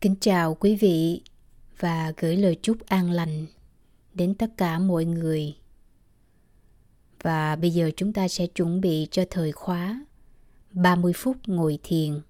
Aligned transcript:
Kính 0.00 0.14
chào 0.20 0.54
quý 0.54 0.76
vị 0.76 1.22
và 1.78 2.12
gửi 2.20 2.36
lời 2.36 2.58
chúc 2.62 2.76
an 2.86 3.10
lành 3.10 3.46
đến 4.14 4.34
tất 4.34 4.50
cả 4.56 4.78
mọi 4.78 5.04
người. 5.04 5.54
Và 7.22 7.56
bây 7.56 7.70
giờ 7.70 7.90
chúng 7.96 8.12
ta 8.12 8.28
sẽ 8.28 8.46
chuẩn 8.46 8.80
bị 8.80 9.08
cho 9.10 9.24
thời 9.30 9.52
khóa 9.52 10.00
30 10.72 11.12
phút 11.16 11.36
ngồi 11.46 11.78
thiền, 11.82 12.20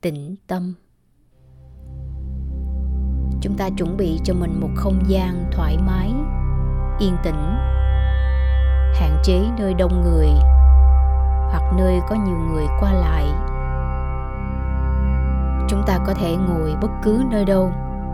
tĩnh 0.00 0.34
tâm. 0.46 0.74
Chúng 3.42 3.56
ta 3.58 3.70
chuẩn 3.78 3.96
bị 3.96 4.18
cho 4.24 4.34
mình 4.34 4.60
một 4.60 4.70
không 4.76 5.02
gian 5.08 5.50
thoải 5.52 5.76
mái, 5.78 6.08
yên 7.00 7.16
tĩnh, 7.24 7.54
hạn 8.94 9.22
chế 9.24 9.40
nơi 9.58 9.74
đông 9.74 10.02
người 10.02 10.28
hoặc 11.50 11.72
nơi 11.78 12.00
có 12.08 12.16
nhiều 12.26 12.38
người 12.52 12.66
qua 12.80 12.92
lại 12.92 13.49
chúng 15.70 15.82
ta 15.86 15.98
có 16.06 16.14
thể 16.14 16.36
ngồi 16.36 16.74
bất 16.80 16.90
cứ 17.02 17.22
nơi 17.30 17.44
đâu, 17.44 17.72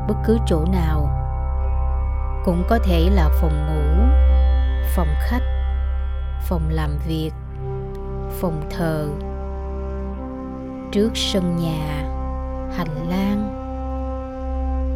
bất 0.08 0.14
cứ 0.24 0.38
chỗ 0.46 0.64
nào. 0.72 1.08
Cũng 2.44 2.64
có 2.68 2.78
thể 2.84 3.10
là 3.10 3.28
phòng 3.40 3.66
ngủ, 3.66 4.04
phòng 4.96 5.14
khách, 5.20 5.42
phòng 6.42 6.68
làm 6.68 6.90
việc, 7.06 7.30
phòng 8.40 8.62
thờ. 8.70 9.08
Trước 10.92 11.10
sân 11.14 11.56
nhà, 11.56 12.02
hành 12.76 13.08
lang, 13.08 13.52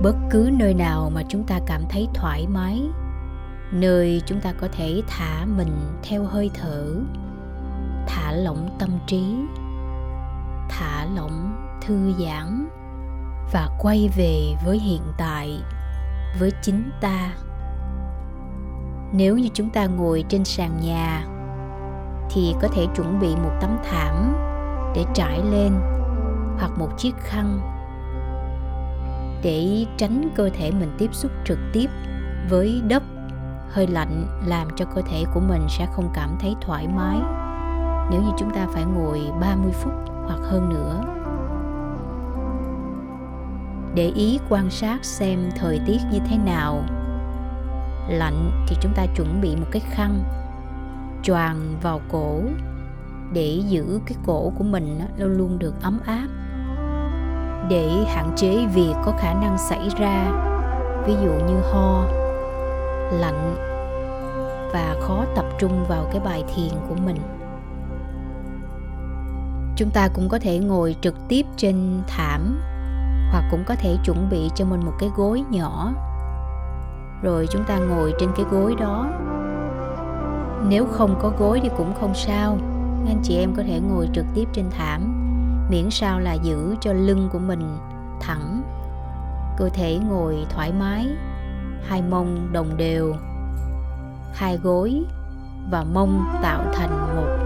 bất 0.03 0.15
cứ 0.31 0.51
nơi 0.53 0.75
nào 0.75 1.11
mà 1.15 1.23
chúng 1.29 1.45
ta 1.45 1.61
cảm 1.67 1.83
thấy 1.89 2.09
thoải 2.15 2.47
mái, 2.47 2.83
nơi 3.73 4.23
chúng 4.27 4.41
ta 4.41 4.53
có 4.61 4.69
thể 4.73 5.03
thả 5.09 5.45
mình 5.57 5.99
theo 6.03 6.25
hơi 6.25 6.51
thở, 6.55 6.95
thả 8.07 8.33
lỏng 8.33 8.77
tâm 8.79 8.91
trí, 9.07 9.37
thả 10.69 11.07
lỏng 11.17 11.70
thư 11.81 12.13
giãn 12.19 12.69
và 13.53 13.69
quay 13.79 14.11
về 14.17 14.55
với 14.65 14.79
hiện 14.79 15.03
tại, 15.19 15.63
với 16.39 16.53
chính 16.63 16.91
ta. 17.01 17.31
Nếu 19.13 19.39
như 19.39 19.49
chúng 19.55 19.71
ta 19.71 19.87
ngồi 19.87 20.25
trên 20.29 20.45
sàn 20.45 20.81
nhà, 20.81 21.27
thì 22.31 22.55
có 22.63 22.69
thể 22.69 22.87
chuẩn 22.97 23.21
bị 23.21 23.37
một 23.37 23.53
tấm 23.61 23.79
thảm 23.91 24.35
để 24.95 25.05
trải 25.15 25.43
lên, 25.51 25.73
hoặc 26.59 26.71
một 26.79 26.89
chiếc 26.99 27.17
khăn 27.17 27.61
để 29.43 29.87
tránh 29.97 30.29
cơ 30.37 30.51
thể 30.55 30.71
mình 30.71 30.95
tiếp 30.99 31.15
xúc 31.15 31.31
trực 31.45 31.59
tiếp 31.73 31.87
với 32.51 32.83
đất. 32.89 33.03
Hơi 33.71 33.87
lạnh 33.87 34.27
làm 34.47 34.69
cho 34.77 34.85
cơ 34.85 35.03
thể 35.03 35.25
của 35.35 35.41
mình 35.41 35.67
sẽ 35.69 35.87
không 35.93 36.11
cảm 36.15 36.37
thấy 36.41 36.55
thoải 36.61 36.89
mái. 36.89 37.17
Nếu 38.11 38.23
như 38.23 38.31
chúng 38.39 38.51
ta 38.51 38.67
phải 38.75 38.85
ngồi 38.85 39.21
30 39.41 39.73
phút 39.73 39.93
hoặc 40.27 40.39
hơn 40.43 40.69
nữa 40.69 41.20
để 43.95 44.13
ý 44.15 44.39
quan 44.49 44.71
sát 44.71 45.05
xem 45.05 45.51
thời 45.57 45.81
tiết 45.87 45.99
như 46.13 46.19
thế 46.29 46.37
nào. 46.39 46.85
Lạnh 48.09 48.65
thì 48.69 48.77
chúng 48.81 48.93
ta 48.95 49.07
chuẩn 49.17 49.41
bị 49.41 49.57
một 49.57 49.67
cái 49.71 49.83
khăn 49.91 50.23
choàng 51.23 51.77
vào 51.83 52.01
cổ 52.09 52.41
để 53.33 53.61
giữ 53.69 54.01
cái 54.07 54.17
cổ 54.27 54.53
của 54.59 54.65
mình 54.65 55.01
luôn 55.17 55.31
luôn 55.31 55.59
được 55.59 55.75
ấm 55.83 56.01
áp. 56.07 56.29
Để 57.69 58.05
hạn 58.07 58.33
chế 58.37 58.67
việc 58.67 58.93
có 59.05 59.13
khả 59.19 59.35
năng 59.35 59.59
xảy 59.59 59.89
ra, 59.99 60.33
ví 61.07 61.15
dụ 61.15 61.33
như 61.49 61.61
ho, 61.73 62.05
lạnh 63.13 63.55
và 64.73 64.97
khó 65.01 65.25
tập 65.37 65.45
trung 65.59 65.85
vào 65.89 66.09
cái 66.13 66.21
bài 66.21 66.45
thiền 66.55 66.73
của 66.89 66.95
mình. 67.07 67.17
Chúng 69.77 69.91
ta 69.91 70.09
cũng 70.15 70.29
có 70.29 70.39
thể 70.39 70.59
ngồi 70.59 70.97
trực 71.01 71.15
tiếp 71.29 71.47
trên 71.57 72.03
thảm 72.07 72.61
hoặc 73.31 73.45
cũng 73.51 73.65
có 73.65 73.75
thể 73.75 73.97
chuẩn 74.05 74.29
bị 74.31 74.51
cho 74.55 74.65
mình 74.65 74.85
một 74.85 74.93
cái 74.99 75.11
gối 75.17 75.45
nhỏ. 75.51 75.93
Rồi 77.23 77.49
chúng 77.51 77.65
ta 77.65 77.79
ngồi 77.79 78.15
trên 78.21 78.31
cái 78.37 78.45
gối 78.51 78.75
đó. 78.81 79.07
Nếu 80.69 80.87
không 80.87 81.19
có 81.23 81.33
gối 81.39 81.61
thì 81.63 81.71
cũng 81.77 81.95
không 82.01 82.15
sao. 82.15 82.59
Anh 83.07 83.21
chị 83.23 83.37
em 83.37 83.55
có 83.57 83.63
thể 83.67 83.81
ngồi 83.81 84.09
trực 84.15 84.25
tiếp 84.35 84.45
trên 84.53 84.65
thảm, 84.71 85.15
miễn 85.71 85.91
sao 85.91 86.21
là 86.21 86.33
giữ 86.33 86.75
cho 86.81 86.93
lưng 86.93 87.29
của 87.33 87.39
mình 87.39 87.79
thẳng. 88.21 88.63
Cơ 89.59 89.69
thể 89.69 89.99
ngồi 90.09 90.47
thoải 90.51 90.73
mái, 90.73 91.07
hai 91.89 92.03
mông 92.03 92.49
đồng 92.53 92.77
đều, 92.77 93.15
hai 94.35 94.57
gối 94.57 95.05
và 95.71 95.85
mông 95.85 96.25
tạo 96.43 96.65
thành 96.75 97.17
một 97.17 97.37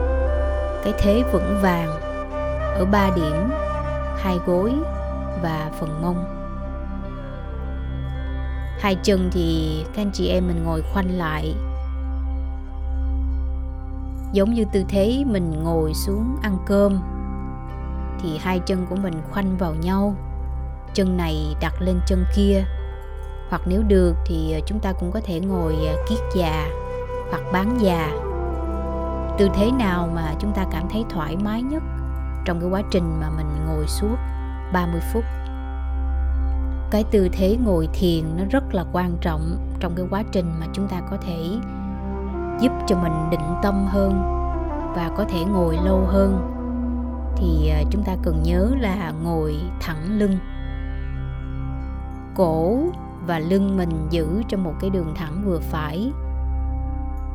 cái 0.84 0.92
thế 0.98 1.22
vững 1.32 1.58
vàng. 1.62 1.88
Ở 2.74 2.84
ba 2.92 3.10
điểm, 3.16 3.50
hai 4.16 4.38
gối 4.46 4.72
và 5.42 5.70
phần 5.80 6.02
mông. 6.02 6.24
Hai 8.80 8.94
chân 9.02 9.30
thì 9.32 9.78
các 9.94 10.02
anh 10.02 10.10
chị 10.12 10.28
em 10.28 10.46
mình 10.46 10.64
ngồi 10.64 10.82
khoanh 10.92 11.10
lại. 11.10 11.54
Giống 14.32 14.54
như 14.54 14.64
tư 14.72 14.84
thế 14.88 15.24
mình 15.26 15.62
ngồi 15.62 15.94
xuống 15.94 16.36
ăn 16.42 16.58
cơm, 16.66 17.00
thì 18.22 18.38
hai 18.38 18.58
chân 18.58 18.86
của 18.90 18.96
mình 18.96 19.14
khoanh 19.30 19.56
vào 19.58 19.74
nhau. 19.74 20.14
Chân 20.94 21.16
này 21.16 21.56
đặt 21.60 21.74
lên 21.80 22.00
chân 22.06 22.24
kia. 22.36 22.64
Hoặc 23.50 23.62
nếu 23.66 23.82
được 23.82 24.14
thì 24.26 24.52
ờ, 24.52 24.60
chúng 24.66 24.80
ta 24.80 24.92
cũng 24.92 25.10
có 25.12 25.20
thể 25.24 25.40
ngồi 25.40 25.74
ờ, 25.86 25.96
kiết 26.08 26.18
già 26.34 26.68
hoặc 27.30 27.42
bán 27.52 27.78
già. 27.80 28.10
Tư 29.38 29.48
thế 29.54 29.70
nào 29.70 30.08
mà 30.14 30.34
chúng 30.38 30.52
ta 30.52 30.64
cảm 30.70 30.88
thấy 30.90 31.04
thoải 31.10 31.36
mái 31.36 31.62
nhất 31.62 31.82
trong 32.44 32.60
cái 32.60 32.68
quá 32.70 32.82
trình 32.90 33.20
mà 33.20 33.30
mình 33.36 33.66
ngồi 33.66 33.86
suốt 33.86 34.16
30 34.74 35.00
phút. 35.12 35.24
Cái 36.90 37.04
tư 37.10 37.28
thế 37.32 37.56
ngồi 37.64 37.88
thiền 37.92 38.24
nó 38.36 38.44
rất 38.50 38.74
là 38.74 38.84
quan 38.92 39.16
trọng 39.20 39.56
trong 39.80 39.94
cái 39.96 40.06
quá 40.10 40.22
trình 40.32 40.52
mà 40.60 40.66
chúng 40.72 40.88
ta 40.88 41.00
có 41.10 41.16
thể 41.16 41.50
giúp 42.60 42.72
cho 42.86 42.96
mình 42.96 43.30
định 43.30 43.54
tâm 43.62 43.86
hơn 43.86 44.12
và 44.96 45.10
có 45.16 45.24
thể 45.24 45.44
ngồi 45.44 45.78
lâu 45.84 46.04
hơn. 46.06 46.50
Thì 47.36 47.68
à, 47.68 47.82
chúng 47.90 48.02
ta 48.02 48.16
cần 48.22 48.42
nhớ 48.42 48.70
là 48.80 49.12
ngồi 49.24 49.56
thẳng 49.80 50.18
lưng. 50.18 50.38
Cổ 52.36 52.78
và 53.26 53.38
lưng 53.38 53.76
mình 53.76 54.06
giữ 54.10 54.42
trong 54.48 54.64
một 54.64 54.74
cái 54.80 54.90
đường 54.90 55.14
thẳng 55.14 55.42
vừa 55.44 55.58
phải. 55.58 56.12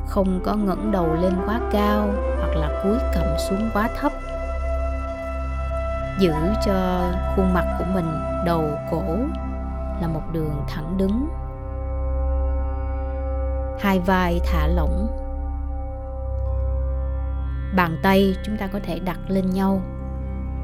Không 0.07 0.39
có 0.43 0.55
ngẩng 0.55 0.91
đầu 0.91 1.13
lên 1.13 1.33
quá 1.45 1.59
cao 1.71 2.09
hoặc 2.37 2.55
là 2.55 2.81
cúi 2.83 2.97
cầm 3.13 3.25
xuống 3.49 3.69
quá 3.73 3.89
thấp 4.01 4.11
giữ 6.19 6.33
cho 6.65 7.09
khuôn 7.35 7.53
mặt 7.53 7.75
của 7.79 7.85
mình 7.93 8.05
đầu 8.45 8.63
cổ 8.91 9.03
là 10.01 10.07
một 10.07 10.21
đường 10.31 10.63
thẳng 10.67 10.97
đứng. 10.97 11.29
Hai 13.79 13.99
vai 13.99 14.41
thả 14.45 14.67
lỏng. 14.67 15.07
Bàn 17.75 17.97
tay 18.03 18.35
chúng 18.45 18.57
ta 18.57 18.67
có 18.67 18.79
thể 18.83 18.99
đặt 18.99 19.17
lên 19.27 19.49
nhau. 19.49 19.81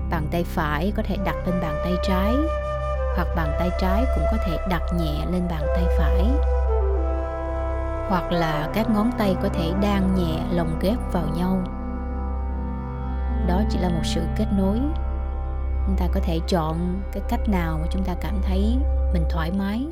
Bàn 0.09 0.27
tay 0.31 0.43
phải 0.43 0.93
có 0.97 1.03
thể 1.05 1.17
đặt 1.25 1.35
lên 1.45 1.61
bàn 1.61 1.75
tay 1.83 1.93
trái, 2.07 2.33
hoặc 3.15 3.27
bàn 3.35 3.55
tay 3.59 3.69
trái 3.79 4.05
cũng 4.15 4.25
có 4.31 4.37
thể 4.45 4.57
đặt 4.69 4.81
nhẹ 4.99 5.25
lên 5.31 5.47
bàn 5.49 5.63
tay 5.75 5.85
phải. 5.97 6.31
Hoặc 8.09 8.31
là 8.31 8.69
các 8.73 8.89
ngón 8.89 9.11
tay 9.17 9.35
có 9.43 9.49
thể 9.49 9.73
đan 9.81 10.15
nhẹ 10.15 10.39
lồng 10.51 10.79
ghép 10.81 10.97
vào 11.11 11.25
nhau. 11.37 11.61
Đó 13.47 13.61
chỉ 13.69 13.79
là 13.79 13.89
một 13.89 14.03
sự 14.03 14.21
kết 14.37 14.45
nối 14.57 14.79
chúng 15.85 15.95
ta 15.97 16.07
có 16.13 16.19
thể 16.23 16.39
chọn 16.47 17.01
cái 17.11 17.23
cách 17.29 17.49
nào 17.49 17.77
mà 17.81 17.87
chúng 17.91 18.03
ta 18.03 18.15
cảm 18.21 18.35
thấy 18.41 18.77
mình 19.13 19.23
thoải 19.29 19.51
mái. 19.51 19.87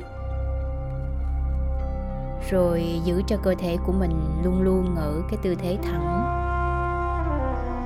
Rồi 2.50 3.00
giữ 3.04 3.22
cho 3.26 3.36
cơ 3.42 3.54
thể 3.58 3.76
của 3.86 3.92
mình 3.92 4.42
luôn 4.44 4.62
luôn 4.62 4.96
ở 4.96 5.22
cái 5.30 5.38
tư 5.42 5.54
thế 5.54 5.78
thẳng, 5.82 6.24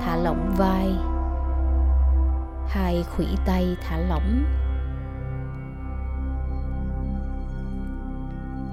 thả 0.05 0.17
lỏng 0.17 0.55
vai, 0.57 0.93
hai 2.69 3.05
khuỷu 3.17 3.29
tay 3.47 3.77
thả 3.89 3.99
lỏng. 3.99 4.45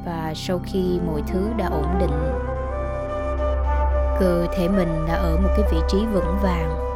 Và 0.05 0.33
sau 0.35 0.59
khi 0.63 0.99
mọi 1.07 1.21
thứ 1.27 1.49
đã 1.57 1.67
ổn 1.67 1.97
định, 1.99 2.33
cơ 4.19 4.47
thể 4.57 4.69
mình 4.69 5.05
đã 5.07 5.13
ở 5.13 5.37
một 5.43 5.49
cái 5.57 5.71
vị 5.71 5.77
trí 5.87 6.05
vững 6.05 6.37
vàng 6.41 6.94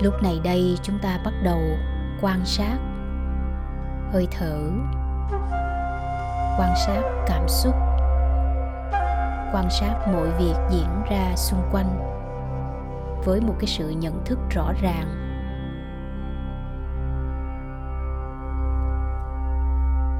lúc 0.00 0.22
này 0.22 0.40
đây 0.44 0.78
chúng 0.82 0.98
ta 0.98 1.18
bắt 1.24 1.34
đầu 1.42 1.60
quan 2.20 2.44
sát. 2.44 2.78
Hơi 4.12 4.28
thở. 4.30 4.58
Quan 6.58 6.74
sát 6.86 7.02
cảm 7.26 7.48
xúc. 7.48 7.74
Quan 9.52 9.70
sát 9.70 9.94
mọi 10.12 10.30
việc 10.38 10.54
diễn 10.70 11.02
ra 11.10 11.36
xung 11.36 11.62
quanh 11.72 11.98
với 13.24 13.40
một 13.40 13.54
cái 13.58 13.66
sự 13.66 13.90
nhận 13.90 14.24
thức 14.24 14.38
rõ 14.50 14.72
ràng. 14.82 15.22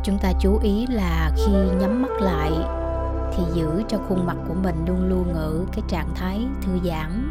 Chúng 0.04 0.19
ta 0.19 0.32
chú 0.40 0.58
ý 0.62 0.86
là 0.86 1.30
khi 1.36 1.52
nhắm 1.80 2.02
mắt 2.02 2.20
lại 2.20 2.52
thì 3.32 3.42
giữ 3.54 3.82
cho 3.88 3.98
khuôn 4.08 4.26
mặt 4.26 4.36
của 4.48 4.54
mình 4.54 4.84
luôn 4.86 5.08
luôn 5.08 5.32
ở 5.34 5.64
cái 5.72 5.82
trạng 5.88 6.14
thái 6.14 6.46
thư 6.62 6.78
giãn 6.84 7.30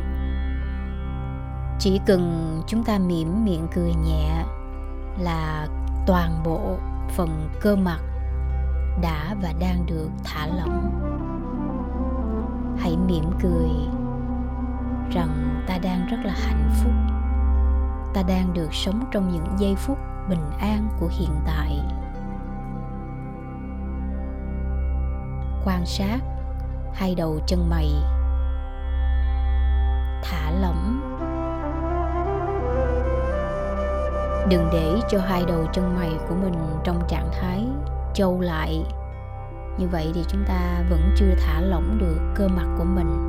chỉ 1.81 2.01
cần 2.05 2.61
chúng 2.67 2.83
ta 2.83 2.97
mỉm 2.97 3.45
miệng 3.45 3.67
cười 3.75 3.93
nhẹ 3.93 4.45
là 5.19 5.67
toàn 6.07 6.43
bộ 6.43 6.77
phần 7.09 7.49
cơ 7.61 7.75
mặt 7.75 7.99
đã 9.01 9.35
và 9.41 9.53
đang 9.59 9.85
được 9.85 10.09
thả 10.23 10.47
lỏng. 10.47 10.91
Hãy 12.77 12.97
mỉm 12.97 13.23
cười 13.41 13.69
rằng 15.11 15.63
ta 15.67 15.77
đang 15.77 16.07
rất 16.07 16.17
là 16.23 16.33
hạnh 16.33 16.69
phúc. 16.83 16.91
Ta 18.13 18.23
đang 18.27 18.53
được 18.53 18.73
sống 18.73 19.05
trong 19.11 19.29
những 19.29 19.45
giây 19.57 19.75
phút 19.75 19.97
bình 20.29 20.51
an 20.59 20.87
của 20.99 21.09
hiện 21.11 21.35
tại. 21.45 21.79
Quan 25.65 25.85
sát, 25.85 26.19
hai 26.93 27.15
đầu 27.15 27.39
chân 27.47 27.69
mày 27.69 27.89
thả 30.23 30.51
lỏng. 30.51 31.00
Đừng 34.51 34.69
để 34.71 34.99
cho 35.09 35.19
hai 35.19 35.43
đầu 35.47 35.65
chân 35.73 35.95
mày 35.95 36.11
của 36.29 36.35
mình 36.35 36.53
trong 36.83 37.01
trạng 37.07 37.29
thái 37.31 37.67
trâu 38.13 38.41
lại. 38.41 38.85
Như 39.77 39.87
vậy 39.87 40.11
thì 40.13 40.25
chúng 40.27 40.43
ta 40.47 40.83
vẫn 40.89 41.01
chưa 41.15 41.33
thả 41.45 41.61
lỏng 41.61 41.97
được 41.99 42.19
cơ 42.35 42.47
mặt 42.47 42.65
của 42.77 42.83
mình. 42.83 43.27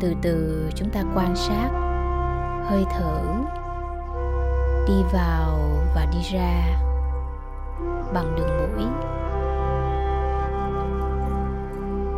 Từ 0.00 0.14
từ 0.22 0.70
chúng 0.74 0.90
ta 0.90 1.02
quan 1.14 1.36
sát. 1.36 1.68
Hơi 2.66 2.84
thở. 2.98 3.20
Đi 4.88 5.02
vào 5.12 5.58
và 5.94 6.06
đi 6.12 6.18
ra. 6.32 6.80
Bằng 8.14 8.36
đường 8.36 8.58
mũi. 8.58 8.86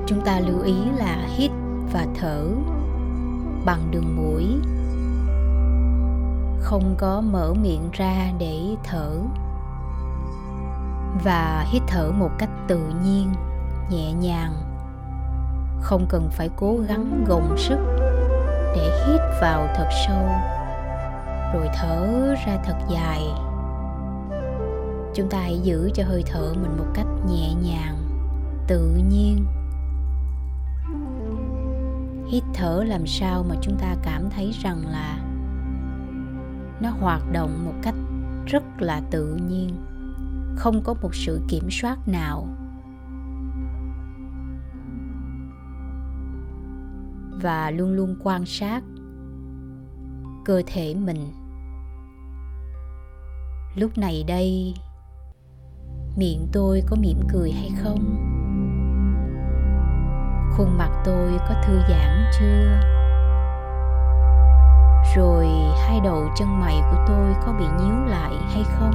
Chúng 0.07 0.21
ta 0.25 0.41
lưu 0.41 0.61
ý 0.63 0.75
là 0.99 1.27
hít 1.37 1.51
và 1.93 2.07
thở 2.21 2.45
bằng 3.65 3.91
đường 3.91 4.17
mũi. 4.17 4.45
Không 6.61 6.95
có 6.99 7.21
mở 7.21 7.55
miệng 7.63 7.91
ra 7.93 8.33
để 8.39 8.77
thở. 8.85 9.11
Và 11.25 11.67
hít 11.69 11.83
thở 11.87 12.13
một 12.19 12.31
cách 12.39 12.51
tự 12.69 12.81
nhiên, 13.05 13.33
nhẹ 13.91 14.13
nhàng. 14.13 14.53
Không 15.81 16.07
cần 16.09 16.29
phải 16.31 16.51
cố 16.57 16.77
gắng 16.89 17.25
gồng 17.29 17.55
sức 17.59 17.79
để 18.77 19.07
hít 19.07 19.21
vào 19.41 19.69
thật 19.77 19.89
sâu, 20.07 20.29
rồi 21.55 21.69
thở 21.75 22.35
ra 22.47 22.59
thật 22.65 22.77
dài. 22.89 23.23
Chúng 25.15 25.29
ta 25.29 25.39
hãy 25.39 25.61
giữ 25.63 25.91
cho 25.95 26.05
hơi 26.05 26.25
thở 26.27 26.53
mình 26.63 26.79
một 26.79 26.87
cách 26.95 27.07
nhẹ 27.29 27.55
nhàng, 27.55 27.97
tự 28.67 29.01
nhiên 29.11 29.45
hít 32.31 32.43
thở 32.55 32.85
làm 32.87 33.07
sao 33.07 33.45
mà 33.49 33.55
chúng 33.61 33.77
ta 33.79 33.97
cảm 34.03 34.31
thấy 34.31 34.53
rằng 34.63 34.87
là 34.87 35.19
nó 36.81 36.91
hoạt 36.91 37.33
động 37.33 37.65
một 37.65 37.75
cách 37.83 37.95
rất 38.47 38.63
là 38.79 39.01
tự 39.11 39.37
nhiên, 39.49 39.71
không 40.57 40.83
có 40.85 40.95
một 41.03 41.15
sự 41.15 41.41
kiểm 41.49 41.71
soát 41.71 42.09
nào. 42.09 42.47
Và 47.43 47.71
luôn 47.71 47.93
luôn 47.93 48.17
quan 48.23 48.47
sát 48.47 48.83
cơ 50.45 50.63
thể 50.67 50.95
mình. 50.95 51.33
Lúc 53.77 53.99
này 53.99 54.25
đây, 54.29 54.75
miệng 56.17 56.47
tôi 56.53 56.83
có 56.87 56.97
mỉm 57.01 57.19
cười 57.33 57.53
hay 57.53 57.71
không? 57.83 58.40
Khuôn 60.61 60.79
mặt 60.79 60.91
tôi 61.05 61.41
có 61.49 61.55
thư 61.67 61.81
giãn 61.89 62.25
chưa? 62.39 62.81
Rồi 65.17 65.47
hai 65.87 66.01
đầu 66.05 66.29
chân 66.37 66.61
mày 66.61 66.81
của 66.91 67.05
tôi 67.09 67.35
có 67.47 67.53
bị 67.53 67.65
nhíu 67.65 68.05
lại 68.07 68.33
hay 68.55 68.65
không? 68.79 68.95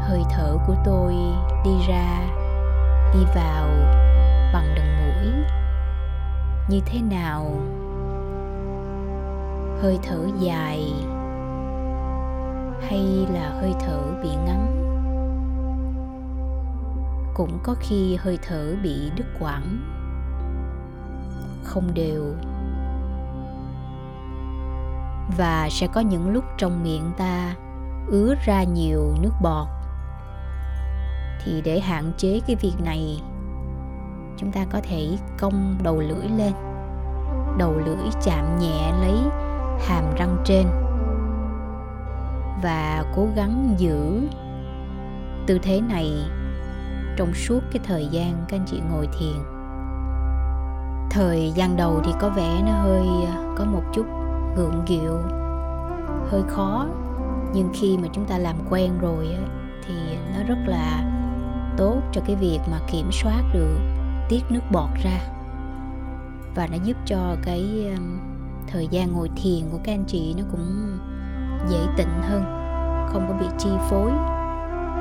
Hơi 0.00 0.24
thở 0.30 0.56
của 0.66 0.74
tôi 0.84 1.14
đi 1.64 1.70
ra, 1.88 2.20
đi 3.14 3.20
vào 3.34 3.68
bằng 4.52 4.74
đường 4.74 4.96
mũi. 4.98 5.44
Như 6.68 6.80
thế 6.86 7.00
nào? 7.10 7.50
Hơi 9.82 9.98
thở 10.02 10.26
dài 10.38 10.92
hay 12.88 13.26
là 13.32 13.50
hơi 13.60 13.74
thở 13.86 13.98
bị 14.22 14.30
ngắn? 14.46 14.91
Cũng 17.34 17.58
có 17.62 17.74
khi 17.80 18.16
hơi 18.16 18.38
thở 18.42 18.76
bị 18.82 19.10
đứt 19.16 19.24
quãng. 19.40 19.78
Không 21.64 21.94
đều. 21.94 22.34
Và 25.36 25.68
sẽ 25.70 25.86
có 25.86 26.00
những 26.00 26.32
lúc 26.32 26.44
trong 26.58 26.82
miệng 26.82 27.12
ta 27.18 27.54
ứa 28.06 28.34
ra 28.46 28.62
nhiều 28.62 29.14
nước 29.22 29.32
bọt. 29.42 29.68
Thì 31.44 31.62
để 31.64 31.80
hạn 31.80 32.12
chế 32.16 32.40
cái 32.46 32.56
việc 32.56 32.74
này, 32.84 33.22
chúng 34.36 34.52
ta 34.52 34.64
có 34.72 34.80
thể 34.82 35.18
cong 35.38 35.78
đầu 35.82 36.00
lưỡi 36.00 36.28
lên. 36.36 36.52
Đầu 37.58 37.72
lưỡi 37.86 38.10
chạm 38.22 38.58
nhẹ 38.58 38.92
lấy 39.00 39.16
hàm 39.88 40.14
răng 40.16 40.36
trên. 40.44 40.66
Và 42.62 43.04
cố 43.16 43.28
gắng 43.36 43.74
giữ 43.78 44.28
tư 45.46 45.58
thế 45.62 45.80
này 45.80 46.10
trong 47.16 47.34
suốt 47.34 47.60
cái 47.72 47.82
thời 47.84 48.06
gian 48.06 48.44
các 48.48 48.56
anh 48.56 48.66
chị 48.66 48.80
ngồi 48.90 49.08
thiền. 49.18 49.42
Thời 51.10 51.52
gian 51.54 51.76
đầu 51.76 52.00
thì 52.04 52.12
có 52.20 52.28
vẻ 52.28 52.62
nó 52.66 52.72
hơi 52.72 53.06
à, 53.26 53.54
có 53.58 53.64
một 53.64 53.82
chút 53.92 54.06
gượng 54.56 54.82
gịu 54.86 55.18
hơi 56.30 56.42
khó. 56.48 56.86
Nhưng 57.54 57.68
khi 57.74 57.98
mà 57.98 58.08
chúng 58.12 58.24
ta 58.24 58.38
làm 58.38 58.56
quen 58.70 58.98
rồi 59.00 59.28
thì 59.86 59.94
nó 60.34 60.44
rất 60.48 60.58
là 60.66 61.04
tốt 61.76 62.00
cho 62.12 62.20
cái 62.26 62.36
việc 62.36 62.60
mà 62.70 62.78
kiểm 62.92 63.08
soát 63.12 63.42
được 63.52 63.78
tiết 64.28 64.42
nước 64.50 64.60
bọt 64.70 64.90
ra. 65.04 65.20
Và 66.54 66.66
nó 66.66 66.76
giúp 66.84 66.96
cho 67.06 67.36
cái 67.44 67.92
à, 67.96 67.98
thời 68.66 68.86
gian 68.86 69.12
ngồi 69.12 69.30
thiền 69.36 69.70
của 69.72 69.78
các 69.84 69.92
anh 69.92 70.04
chị 70.06 70.34
nó 70.38 70.44
cũng 70.50 70.98
dễ 71.68 71.78
tịnh 71.96 72.22
hơn, 72.22 72.42
không 73.12 73.26
có 73.28 73.34
bị 73.40 73.46
chi 73.58 73.70
phối. 73.90 74.10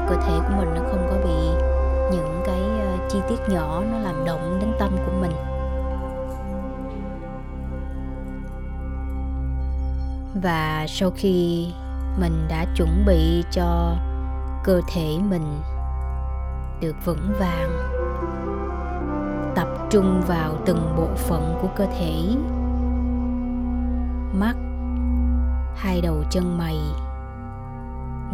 Cơ 0.10 0.16
thể 0.16 0.40
của 0.40 0.54
mình 0.58 0.70
nó 0.76 0.82
không 0.92 1.08
có 1.10 1.18
bị 1.24 1.71
những 2.12 2.42
cái 2.46 2.62
ờ, 2.62 3.08
chi 3.10 3.20
tiết 3.30 3.40
nhỏ 3.50 3.84
nó 3.92 3.98
làm 3.98 4.26
động 4.26 4.58
đến 4.62 4.72
tâm 4.80 4.92
của 5.06 5.12
mình. 5.22 5.32
Và 10.44 10.86
sau 10.90 11.12
khi 11.16 11.68
mình 12.20 12.46
đã 12.50 12.66
chuẩn 12.76 13.06
bị 13.06 13.44
cho 13.52 13.96
cơ 14.64 14.82
thể 14.94 15.18
mình 15.30 15.62
được 16.82 16.96
vững 17.06 17.34
vàng, 17.40 17.70
tập 19.56 19.68
trung 19.90 20.22
vào 20.28 20.56
từng 20.66 20.94
bộ 20.98 21.08
phận 21.16 21.58
của 21.62 21.68
cơ 21.76 21.86
thể, 21.86 22.14
mắt, 24.34 24.56
hai 25.76 26.02
đầu 26.02 26.24
chân 26.30 26.58
mày, 26.58 26.78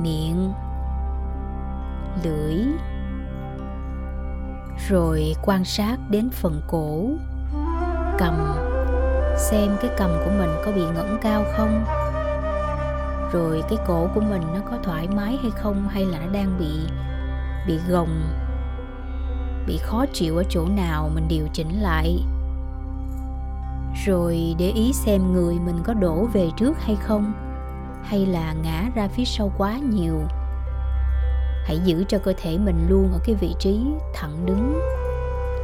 miệng, 0.01 0.53
lưỡi 2.24 2.55
rồi 4.88 5.36
quan 5.46 5.65
sát 5.65 5.98
đến 6.10 6.29
phần 6.29 6.62
cổ. 6.67 7.10
Cầm, 8.17 8.34
xem 9.38 9.77
cái 9.82 9.91
cầm 9.98 10.10
của 10.25 10.32
mình 10.38 10.50
có 10.65 10.72
bị 10.72 10.82
ngẩng 10.82 11.17
cao 11.22 11.44
không? 11.58 11.86
Rồi 13.32 13.63
cái 13.70 13.79
cổ 13.88 14.08
của 14.15 14.22
mình 14.22 14.41
nó 14.53 14.60
có 14.72 14.77
thoải 14.84 15.08
mái 15.08 15.38
hay 15.41 15.51
không, 15.51 15.88
hay 15.88 16.06
là 16.06 16.20
nó 16.20 16.32
đang 16.34 16.58
bị 16.60 16.72
bị 17.67 17.79
gồng, 17.89 18.22
bị 19.67 19.77
khó 19.77 20.06
chịu 20.13 20.38
ở 20.38 20.44
chỗ 20.50 20.65
nào 20.65 21.10
mình 21.15 21.27
điều 21.27 21.48
chỉnh 21.53 21.82
lại? 21.82 22.20
Rồi 24.06 24.56
để 24.60 24.72
ý 24.72 24.94
xem 24.94 25.34
người 25.34 25.56
mình 25.65 25.84
có 25.84 25.94
đổ 25.94 26.27
về 26.34 26.50
trước 26.58 26.74
hay 26.79 26.96
không, 26.96 27.34
hay 28.03 28.25
là 28.25 28.53
ngã 28.63 28.89
ra 28.96 29.08
phía 29.08 29.25
sau 29.25 29.51
quá 29.58 29.77
nhiều? 29.77 30.22
Hãy 31.67 31.79
giữ 31.79 32.03
cho 32.07 32.17
cơ 32.24 32.33
thể 32.38 32.57
mình 32.57 32.88
luôn 32.89 33.12
ở 33.13 33.19
cái 33.24 33.36
vị 33.36 33.55
trí 33.59 33.86
thẳng 34.13 34.45
đứng, 34.45 34.79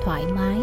thoải 0.05 0.25
mái. 0.36 0.62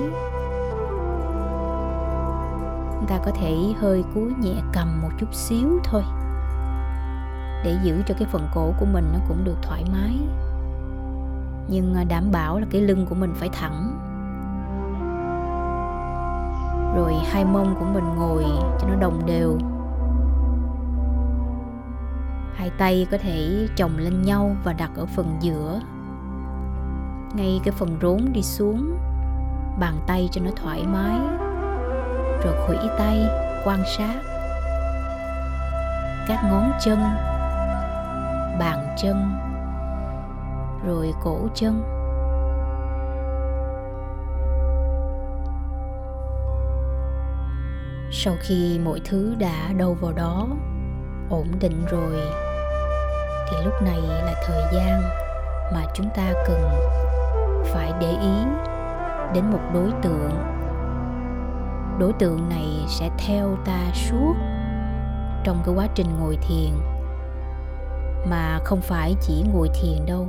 Chúng 2.95 3.07
ta 3.09 3.19
có 3.25 3.31
thể 3.41 3.57
hơi 3.81 4.05
cúi 4.15 4.33
nhẹ 4.41 4.55
cầm 4.73 5.03
một 5.03 5.09
chút 5.21 5.35
xíu 5.35 5.79
thôi. 5.85 6.03
Để 7.65 7.79
giữ 7.83 8.03
cho 8.07 8.15
cái 8.19 8.29
phần 8.33 8.49
cổ 8.55 8.73
của 8.81 8.87
mình 8.93 9.05
nó 9.13 9.19
cũng 9.29 9.45
được 9.45 9.57
thoải 9.63 9.85
mái. 9.93 10.19
Nhưng 11.69 11.95
à, 11.95 12.05
đảm 12.05 12.33
bảo 12.33 12.59
là 12.59 12.67
cái 12.71 12.81
lưng 12.81 13.07
của 13.09 13.15
mình 13.15 13.35
phải 13.37 13.49
thẳng. 13.49 13.99
Rồi 16.97 17.15
hai 17.31 17.45
mông 17.45 17.75
của 17.79 17.87
mình 17.95 18.05
ngồi 18.17 18.45
cho 18.81 18.89
nó 18.89 18.95
đồng 19.01 19.27
đều 19.27 19.59
hai 22.61 22.71
tay 22.79 23.07
có 23.11 23.19
thể 23.19 23.69
chồng 23.77 23.91
lên 23.97 24.23
nhau 24.23 24.57
và 24.65 24.73
đặt 24.73 24.91
ở 24.97 25.07
phần 25.07 25.37
giữa. 25.41 25.81
Ngay 27.35 27.61
cái 27.65 27.73
phần 27.73 27.99
rốn 28.03 28.33
đi 28.33 28.43
xuống, 28.43 28.99
bàn 29.79 29.95
tay 30.07 30.29
cho 30.33 30.41
nó 30.45 30.51
thoải 30.57 30.87
mái, 30.87 31.19
rồi 32.45 32.55
khuỷu 32.67 32.91
tay 32.99 33.27
quan 33.65 33.83
sát. 33.97 34.21
Các 36.29 36.45
ngón 36.45 36.73
chân, 36.81 36.99
bàn 38.59 38.95
chân, 38.97 39.33
rồi 40.87 41.13
cổ 41.25 41.49
chân. 41.55 41.83
Sau 48.13 48.35
khi 48.41 48.81
mọi 48.85 49.01
thứ 49.05 49.35
đã 49.39 49.73
đâu 49.77 49.97
vào 50.01 50.13
đó, 50.13 50.49
ổn 51.31 51.47
định 51.61 51.87
rồi 51.91 52.50
thì 53.51 53.57
lúc 53.65 53.75
này 53.83 54.01
là 54.01 54.35
thời 54.47 54.63
gian 54.73 55.03
mà 55.75 55.85
chúng 55.95 56.11
ta 56.17 56.33
cần 56.47 56.71
phải 57.73 57.93
để 58.01 58.11
ý 58.11 58.45
đến 59.35 59.51
một 59.51 59.61
đối 59.75 59.91
tượng. 60.03 60.31
Đối 61.99 62.13
tượng 62.13 62.49
này 62.49 62.85
sẽ 62.89 63.11
theo 63.19 63.57
ta 63.65 63.79
suốt 63.95 64.35
trong 65.45 65.63
cái 65.67 65.75
quá 65.75 65.87
trình 65.95 66.07
ngồi 66.21 66.39
thiền, 66.49 66.71
mà 68.31 68.59
không 68.65 68.81
phải 68.81 69.17
chỉ 69.21 69.45
ngồi 69.53 69.69
thiền 69.69 70.07
đâu, 70.07 70.27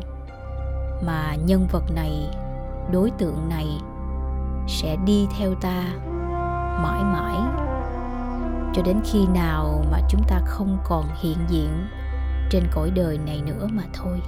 mà 1.01 1.35
nhân 1.45 1.67
vật 1.71 1.83
này, 1.95 2.29
đối 2.91 3.11
tượng 3.11 3.49
này 3.49 3.67
sẽ 4.67 4.95
đi 5.05 5.27
theo 5.39 5.55
ta 5.61 5.83
mãi 6.83 7.03
mãi. 7.03 7.37
Cho 8.73 8.81
đến 8.81 9.01
khi 9.05 9.27
nào 9.27 9.83
mà 9.91 9.99
chúng 10.09 10.21
ta 10.27 10.39
không 10.45 10.77
còn 10.83 11.05
hiện 11.21 11.37
diện 11.47 11.87
trên 12.51 12.63
cõi 12.71 12.91
đời 12.95 13.17
này 13.25 13.41
nữa 13.45 13.67
mà 13.71 13.83
thôi. 13.93 14.21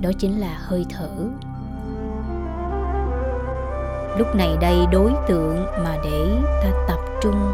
Đó 0.00 0.10
chính 0.18 0.40
là 0.40 0.58
hơi 0.60 0.86
thở. 0.90 1.10
Lúc 4.18 4.34
này 4.34 4.56
đây 4.60 4.86
đối 4.92 5.12
tượng 5.28 5.66
mà 5.84 5.96
để 6.04 6.42
ta 6.62 6.70
tập 6.88 6.98
trung, 7.20 7.52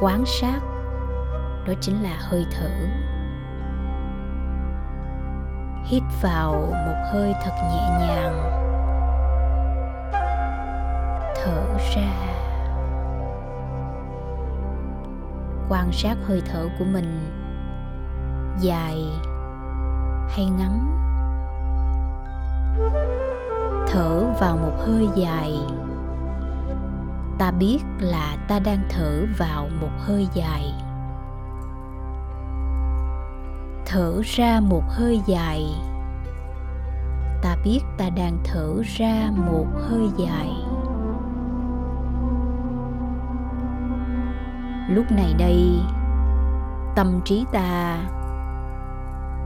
quán 0.00 0.24
sát, 0.26 0.60
đó 1.66 1.72
chính 1.80 2.02
là 2.02 2.16
hơi 2.20 2.46
thở. 2.52 2.70
Hít 5.84 6.02
vào 6.22 6.52
một 6.86 7.10
hơi 7.12 7.34
thật 7.44 7.52
nhẹ 7.62 8.06
nhàng. 8.06 8.62
Thở 11.44 11.78
ra. 11.96 12.12
Quan 15.68 15.92
sát 15.92 16.16
hơi 16.26 16.42
thở 16.52 16.68
của 16.78 16.84
mình 16.84 17.41
dài 18.62 19.06
hay 20.28 20.44
ngắn. 20.58 20.86
Thở 23.88 24.24
vào 24.40 24.56
một 24.56 24.72
hơi 24.78 25.08
dài. 25.14 25.58
Ta 27.38 27.50
biết 27.50 27.78
là 27.98 28.36
ta 28.48 28.58
đang 28.58 28.82
thở 28.88 29.24
vào 29.38 29.68
một 29.80 29.90
hơi 29.98 30.28
dài. 30.34 30.74
Thở 33.86 34.20
ra 34.24 34.60
một 34.60 34.82
hơi 34.88 35.22
dài. 35.26 35.66
Ta 37.42 37.56
biết 37.64 37.80
ta 37.98 38.08
đang 38.16 38.38
thở 38.44 38.82
ra 38.84 39.30
một 39.36 39.66
hơi 39.74 40.10
dài. 40.16 40.50
Lúc 44.88 45.04
này 45.10 45.34
đây, 45.38 45.80
tâm 46.96 47.20
trí 47.24 47.44
ta 47.52 47.98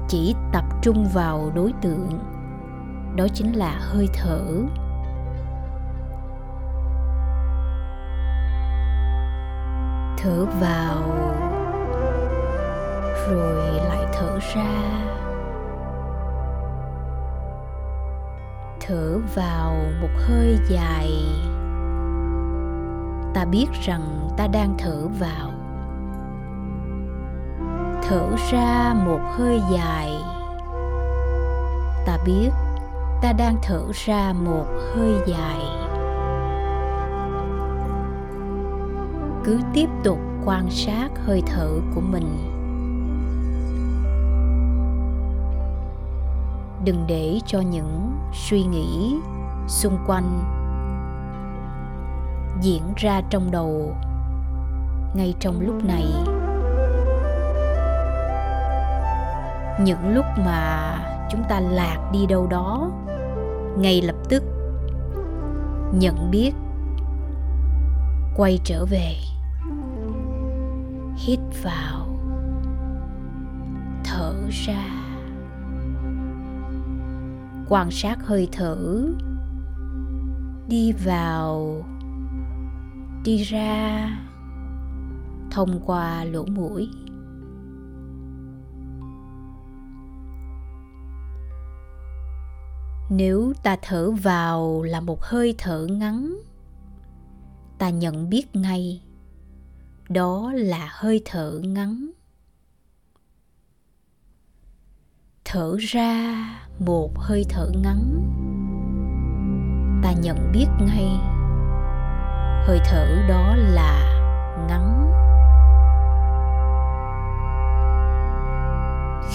chỉ 0.08 0.34
tập 0.52 0.64
trung 0.82 1.06
vào 1.14 1.52
đối 1.54 1.72
tượng. 1.82 2.18
Đó 3.16 3.26
chính 3.34 3.56
là 3.56 3.78
hơi 3.80 4.08
thở. 4.14 4.42
Thở 10.18 10.44
vào, 10.60 11.02
rồi 13.28 13.72
lại 13.72 14.06
thở 14.12 14.38
ra. 14.54 15.02
Thở 18.80 19.18
vào 19.34 19.74
một 20.00 20.08
hơi 20.16 20.58
dài. 20.68 21.10
Ta 23.34 23.44
biết 23.44 23.66
rằng 23.82 24.28
ta 24.36 24.46
đang 24.46 24.74
thở 24.78 25.08
vào 25.20 25.55
thở 28.08 28.36
ra 28.50 28.94
một 29.06 29.20
hơi 29.36 29.60
dài. 29.72 30.12
Ta 32.06 32.18
biết, 32.24 32.50
ta 33.22 33.32
đang 33.32 33.56
thở 33.62 33.82
ra 33.92 34.32
một 34.44 34.66
hơi 34.94 35.14
dài. 35.26 35.60
Cứ 39.44 39.60
tiếp 39.74 39.88
tục 40.04 40.18
quan 40.44 40.70
sát 40.70 41.08
hơi 41.26 41.42
thở 41.46 41.68
của 41.94 42.00
mình. 42.00 42.52
Đừng 46.84 47.04
để 47.08 47.40
cho 47.46 47.60
những 47.60 48.18
suy 48.32 48.62
nghĩ 48.62 49.16
xung 49.68 49.98
quanh 50.06 50.40
diễn 52.60 52.82
ra 52.96 53.20
trong 53.30 53.50
đầu 53.50 53.94
ngay 55.14 55.34
trong 55.40 55.60
lúc 55.60 55.84
này. 55.84 56.35
Những 59.80 60.14
lúc 60.14 60.24
mà 60.44 60.98
chúng 61.30 61.42
ta 61.48 61.60
lạc 61.60 62.10
đi 62.12 62.26
đâu 62.26 62.46
đó, 62.46 62.90
ngay 63.78 64.02
lập 64.02 64.16
tức 64.28 64.42
nhận 65.94 66.30
biết, 66.30 66.52
quay 68.36 68.58
trở 68.64 68.84
về, 68.84 69.14
hít 71.16 71.38
vào, 71.62 72.18
thở 74.04 74.34
ra. 74.50 74.84
Quan 77.68 77.90
sát 77.90 78.26
hơi 78.26 78.48
thở, 78.52 79.06
đi 80.68 80.92
vào, 80.92 81.84
đi 83.24 83.42
ra 83.42 84.08
thông 85.50 85.80
qua 85.86 86.24
lỗ 86.24 86.44
mũi. 86.44 86.88
Nếu 93.10 93.52
ta 93.62 93.76
thở 93.82 94.10
vào 94.10 94.82
là 94.82 95.00
một 95.00 95.22
hơi 95.22 95.54
thở 95.58 95.86
ngắn, 95.90 96.36
ta 97.78 97.90
nhận 97.90 98.30
biết 98.30 98.56
ngay 98.56 99.02
đó 100.08 100.52
là 100.54 100.88
hơi 100.92 101.22
thở 101.24 101.60
ngắn. 101.64 102.10
Thở 105.44 105.76
ra 105.80 106.34
một 106.78 107.18
hơi 107.18 107.44
thở 107.48 107.70
ngắn, 107.82 108.22
ta 110.02 110.12
nhận 110.12 110.52
biết 110.52 110.66
ngay 110.80 111.10
hơi 112.66 112.78
thở 112.84 113.26
đó 113.28 113.56
là 113.56 114.22
ngắn. 114.68 115.12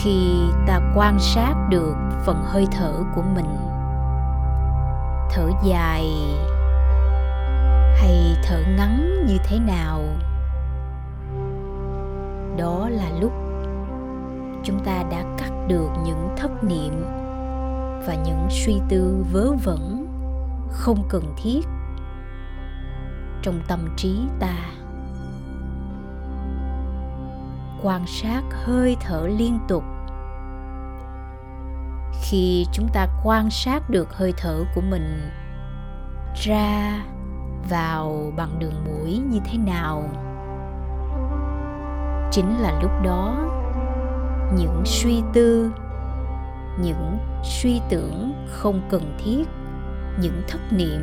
Khi 0.04 0.50
ta 0.68 0.80
quan 0.96 1.20
sát 1.20 1.56
được 1.70 1.96
phần 2.26 2.44
hơi 2.44 2.68
thở 2.72 2.94
của 3.16 3.22
mình. 3.36 3.58
Thở 5.30 5.50
dài 5.64 6.06
hay 7.96 8.36
thở 8.44 8.64
ngắn 8.78 9.26
như 9.28 9.38
thế 9.44 9.60
nào? 9.60 10.02
Đó 12.58 12.90
là 12.90 13.10
lúc 13.20 13.32
chúng 14.64 14.80
ta 14.86 15.04
đã 15.12 15.24
cắt 15.38 15.52
được 15.68 15.90
những 16.06 16.30
thất 16.38 16.64
niệm 16.64 17.04
và 18.08 18.16
những 18.26 18.48
suy 18.50 18.82
tư 18.90 19.26
vớ 19.32 19.52
vẩn 19.64 20.08
không 20.70 21.04
cần 21.10 21.24
thiết 21.38 21.62
trong 23.42 23.62
tâm 23.68 23.80
trí 23.98 24.20
ta. 24.40 24.56
Quan 27.84 28.08
sát 28.08 28.42
hơi 28.52 28.98
thở 29.02 29.28
liên 29.28 29.60
tục 29.68 29.84
khi 32.32 32.66
chúng 32.72 32.88
ta 32.88 33.08
quan 33.24 33.50
sát 33.50 33.90
được 33.90 34.14
hơi 34.14 34.34
thở 34.38 34.64
của 34.76 34.82
mình 34.82 35.30
ra 36.36 37.02
vào 37.70 38.34
bằng 38.38 38.60
đường 38.60 38.86
mũi 38.86 39.22
như 39.30 39.40
thế 39.46 39.58
nào. 39.58 40.04
Chính 42.32 42.60
là 42.60 42.80
lúc 42.82 42.92
đó, 43.04 43.38
những 44.58 44.82
suy 44.86 45.22
tư, 45.34 45.72
những 46.82 47.18
suy 47.44 47.82
tưởng 47.90 48.34
không 48.48 48.82
cần 48.90 49.18
thiết, 49.24 49.44
những 50.22 50.42
thất 50.48 50.60
niệm 50.72 51.02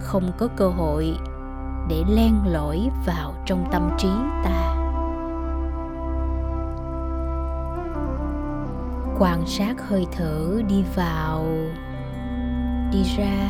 không 0.00 0.32
có 0.38 0.48
cơ 0.56 0.68
hội 0.68 1.16
để 1.88 2.02
len 2.08 2.34
lỏi 2.46 2.90
vào 3.06 3.34
trong 3.46 3.68
tâm 3.72 3.90
trí 3.98 4.08
ta. 4.44 4.63
Quan 9.18 9.46
sát 9.46 9.74
hơi 9.88 10.06
thở 10.12 10.62
đi 10.68 10.84
vào, 10.94 11.44
đi 12.92 13.02
ra. 13.16 13.48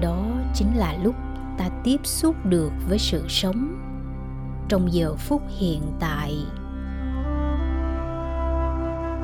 Đó 0.00 0.22
chính 0.54 0.76
là 0.76 0.94
lúc 1.02 1.14
ta 1.58 1.68
tiếp 1.84 2.00
xúc 2.04 2.36
được 2.44 2.72
với 2.88 2.98
sự 2.98 3.28
sống 3.28 3.78
trong 4.68 4.92
giờ 4.92 5.14
phút 5.14 5.42
hiện 5.58 5.82
tại. 6.00 6.46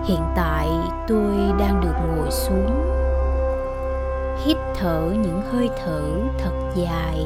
Hiện 0.06 0.22
tại 0.36 0.68
tôi 1.08 1.34
đang 1.58 1.80
được 1.80 1.94
ngồi 2.06 2.30
xuống, 2.30 2.70
hít 4.44 4.56
thở 4.74 5.10
những 5.12 5.42
hơi 5.52 5.70
thở 5.84 6.02
thật 6.38 6.72
dài. 6.76 7.24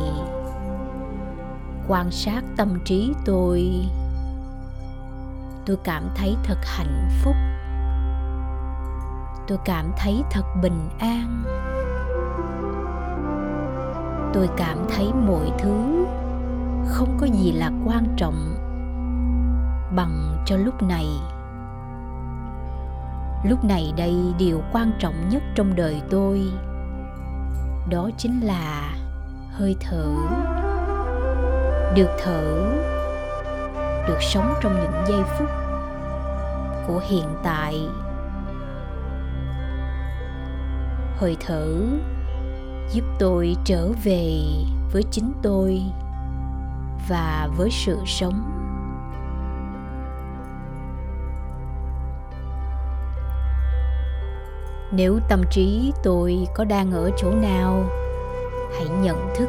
Quan 1.88 2.10
sát 2.10 2.42
tâm 2.56 2.68
trí 2.84 3.12
tôi 3.24 3.84
tôi 5.66 5.76
cảm 5.84 6.10
thấy 6.14 6.36
thật 6.44 6.58
hạnh 6.62 7.08
phúc. 7.22 7.34
Tôi 9.46 9.58
cảm 9.64 9.92
thấy 9.96 10.22
thật 10.30 10.44
bình 10.62 10.88
an. 10.98 11.44
Tôi 14.34 14.48
cảm 14.56 14.78
thấy 14.96 15.12
mọi 15.26 15.52
thứ 15.58 16.06
không 16.86 17.16
có 17.20 17.26
gì 17.26 17.52
là 17.52 17.70
quan 17.84 18.06
trọng 18.16 18.54
bằng 19.96 20.42
cho 20.46 20.56
lúc 20.56 20.82
này. 20.82 21.06
Lúc 23.44 23.64
này 23.64 23.92
đây 23.96 24.14
điều 24.38 24.62
quan 24.72 24.92
trọng 24.98 25.28
nhất 25.28 25.42
trong 25.54 25.74
đời 25.76 26.02
tôi. 26.10 26.42
Đó 27.90 28.10
chính 28.16 28.40
là 28.40 28.94
hơi 29.50 29.76
thở. 29.80 30.14
Được 31.94 32.10
thở 32.24 32.72
được 34.08 34.18
sống 34.20 34.54
trong 34.60 34.74
những 34.74 35.04
giây 35.08 35.22
phút 35.38 35.48
của 36.86 37.00
hiện 37.08 37.36
tại. 37.42 37.88
Hơi 41.16 41.36
thở 41.46 41.66
giúp 42.92 43.04
tôi 43.18 43.56
trở 43.64 43.88
về 44.04 44.40
với 44.92 45.02
chính 45.10 45.32
tôi 45.42 45.82
và 47.08 47.48
với 47.56 47.70
sự 47.70 47.98
sống. 48.06 48.62
Nếu 54.92 55.18
tâm 55.28 55.42
trí 55.50 55.92
tôi 56.02 56.46
có 56.54 56.64
đang 56.64 56.92
ở 56.92 57.10
chỗ 57.16 57.30
nào, 57.30 57.84
hãy 58.72 58.88
nhận 59.02 59.34
thức, 59.36 59.48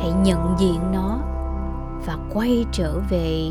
hãy 0.00 0.12
nhận 0.12 0.54
diện 0.58 0.80
nó 0.92 1.18
và 2.06 2.18
quay 2.32 2.66
trở 2.72 3.00
về, 3.10 3.50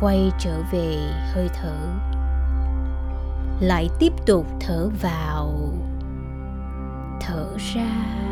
quay 0.00 0.32
trở 0.38 0.62
về 0.72 0.96
hơi 1.34 1.48
thở. 1.60 1.76
Lại 3.60 3.88
tiếp 3.98 4.12
tục 4.26 4.46
thở 4.60 4.88
vào, 5.02 5.54
thở 7.20 7.46
ra. 7.74 8.22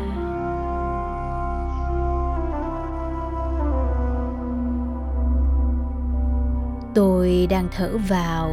Tôi 6.93 7.47
đang 7.49 7.67
thở 7.71 7.97
vào 8.09 8.51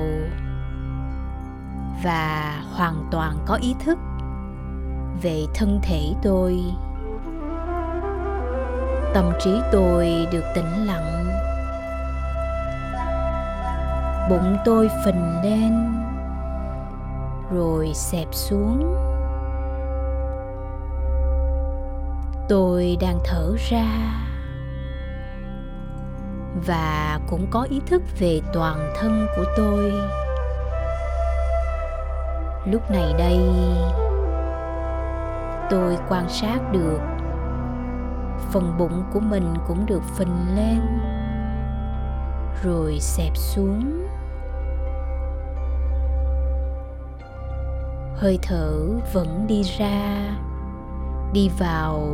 và 2.04 2.62
hoàn 2.72 3.08
toàn 3.10 3.38
có 3.46 3.54
ý 3.54 3.74
thức 3.84 3.98
về 5.22 5.44
thân 5.54 5.80
thể 5.82 6.14
tôi 6.22 6.62
tâm 9.14 9.32
trí 9.40 9.60
tôi 9.72 10.26
được 10.32 10.44
tĩnh 10.54 10.86
lặng. 10.86 11.28
Bụng 14.30 14.56
tôi 14.64 14.90
phình 15.04 15.40
lên, 15.42 15.94
rồi 17.52 17.92
xẹp 17.94 18.28
xuống. 18.32 18.94
Tôi 22.48 22.96
đang 23.00 23.18
thở 23.24 23.52
ra, 23.70 23.86
và 26.66 27.20
cũng 27.30 27.46
có 27.50 27.66
ý 27.70 27.80
thức 27.86 28.02
về 28.18 28.40
toàn 28.52 28.92
thân 29.00 29.26
của 29.36 29.44
tôi. 29.56 29.92
Lúc 32.64 32.90
này 32.90 33.14
đây, 33.18 33.38
tôi 35.70 35.98
quan 36.08 36.28
sát 36.28 36.58
được 36.72 36.98
phần 38.50 38.78
bụng 38.78 39.02
của 39.12 39.20
mình 39.20 39.54
cũng 39.68 39.86
được 39.86 40.02
phình 40.16 40.56
lên, 40.56 40.80
rồi 42.62 42.98
xẹp 43.00 43.36
xuống. 43.36 44.06
Hơi 48.16 48.38
thở 48.42 48.88
vẫn 49.12 49.46
đi 49.46 49.62
ra, 49.62 50.18
đi 51.32 51.50
vào. 51.58 52.08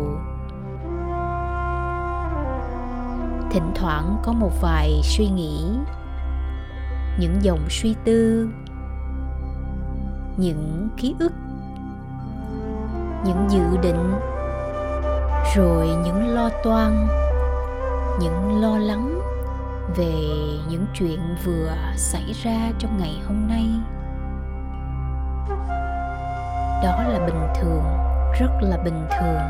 Thỉnh 3.51 3.71
thoảng 3.75 4.17
có 4.23 4.33
một 4.33 4.51
vài 4.61 5.01
suy 5.03 5.29
nghĩ, 5.29 5.71
những 7.19 7.37
dòng 7.43 7.67
suy 7.71 7.95
tư, 8.05 8.49
những 10.37 10.89
ký 10.97 11.15
ức, 11.19 11.33
những 13.25 13.47
dự 13.51 13.77
định 13.83 14.15
rồi 15.53 15.87
những 15.87 16.35
lo 16.35 16.51
toan, 16.63 17.09
những 18.21 18.61
lo 18.61 18.79
lắng 18.79 19.21
về 19.97 20.15
những 20.69 20.87
chuyện 20.95 21.21
vừa 21.45 21.73
xảy 21.97 22.33
ra 22.43 22.71
trong 22.79 22.99
ngày 22.99 23.23
hôm 23.27 23.49
nay. 23.49 23.67
Đó 26.83 27.03
là 27.09 27.27
bình 27.27 27.49
thường, 27.61 27.85
rất 28.41 28.51
là 28.61 28.77
bình 28.85 29.07
thường. 29.19 29.41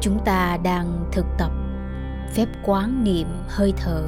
Chúng 0.00 0.18
ta 0.24 0.58
đang 0.62 1.04
thực 1.12 1.26
tập 1.38 1.50
phép 2.34 2.46
quán 2.64 3.04
niệm 3.04 3.26
hơi 3.48 3.74
thở 3.76 4.04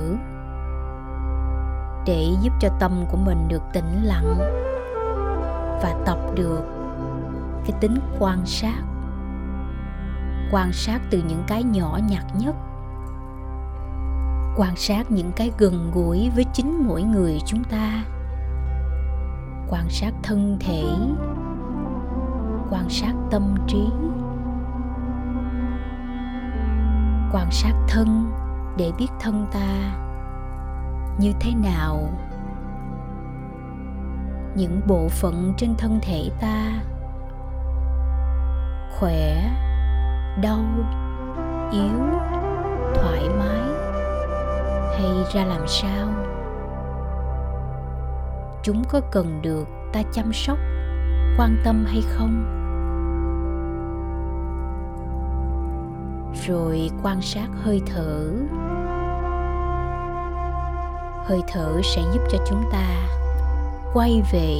để 2.06 2.26
giúp 2.42 2.52
cho 2.60 2.68
tâm 2.80 3.04
của 3.10 3.16
mình 3.16 3.48
được 3.48 3.62
tĩnh 3.72 4.04
lặng 4.04 4.38
và 5.82 5.94
tập 6.06 6.18
được 6.34 6.81
cái 7.66 7.72
tính 7.80 7.98
quan 8.18 8.46
sát. 8.46 8.82
Quan 10.52 10.72
sát 10.72 11.00
từ 11.10 11.22
những 11.28 11.42
cái 11.46 11.62
nhỏ 11.62 11.98
nhặt 12.08 12.24
nhất. 12.38 12.54
Quan 14.56 14.76
sát 14.76 15.10
những 15.10 15.32
cái 15.36 15.52
gần 15.58 15.90
gũi 15.94 16.30
với 16.34 16.44
chính 16.52 16.88
mỗi 16.88 17.02
người 17.02 17.38
chúng 17.46 17.64
ta. 17.64 18.04
Quan 19.68 19.88
sát 19.88 20.12
thân 20.22 20.56
thể. 20.60 20.84
Quan 22.70 22.88
sát 22.88 23.12
tâm 23.30 23.54
trí. 23.66 23.86
Quan 27.32 27.50
sát 27.50 27.72
thân 27.88 28.32
để 28.76 28.92
biết 28.98 29.08
thân 29.20 29.46
ta 29.52 29.96
như 31.18 31.32
thế 31.40 31.54
nào. 31.54 32.08
Những 34.54 34.80
bộ 34.86 35.08
phận 35.08 35.54
trên 35.56 35.74
thân 35.78 35.98
thể 36.02 36.30
ta 36.40 36.82
khỏe, 39.02 39.50
đau, 40.42 40.64
yếu, 41.72 41.98
thoải 42.94 43.28
mái, 43.38 43.60
hay 44.98 45.24
ra 45.32 45.44
làm 45.44 45.66
sao? 45.66 46.08
Chúng 48.62 48.82
có 48.88 49.00
cần 49.10 49.42
được 49.42 49.68
ta 49.92 50.02
chăm 50.12 50.32
sóc, 50.32 50.58
quan 51.38 51.56
tâm 51.64 51.84
hay 51.86 52.02
không? 52.08 52.44
Rồi 56.46 56.90
quan 57.02 57.20
sát 57.22 57.48
hơi 57.62 57.82
thở. 57.86 58.32
Hơi 61.24 61.42
thở 61.48 61.80
sẽ 61.84 62.02
giúp 62.12 62.22
cho 62.30 62.38
chúng 62.48 62.62
ta 62.72 62.86
quay 63.94 64.22
về 64.32 64.58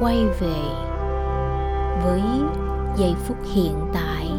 quay 0.00 0.26
về 0.40 0.62
với 2.04 2.22
giây 2.96 3.14
phút 3.26 3.36
hiện 3.54 3.74
tại. 3.92 4.30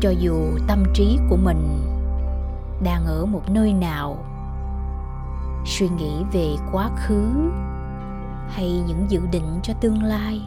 Cho 0.00 0.10
dù 0.10 0.34
tâm 0.66 0.84
trí 0.94 1.18
của 1.30 1.36
mình 1.36 1.80
đang 2.82 3.06
ở 3.06 3.26
một 3.26 3.42
nơi 3.48 3.72
nào, 3.72 4.16
suy 5.64 5.88
nghĩ 5.88 6.24
về 6.32 6.56
quá 6.72 6.90
khứ 6.96 7.50
hay 8.48 8.82
những 8.86 9.06
dự 9.08 9.20
định 9.32 9.60
cho 9.62 9.74
tương 9.80 10.02
lai, 10.02 10.40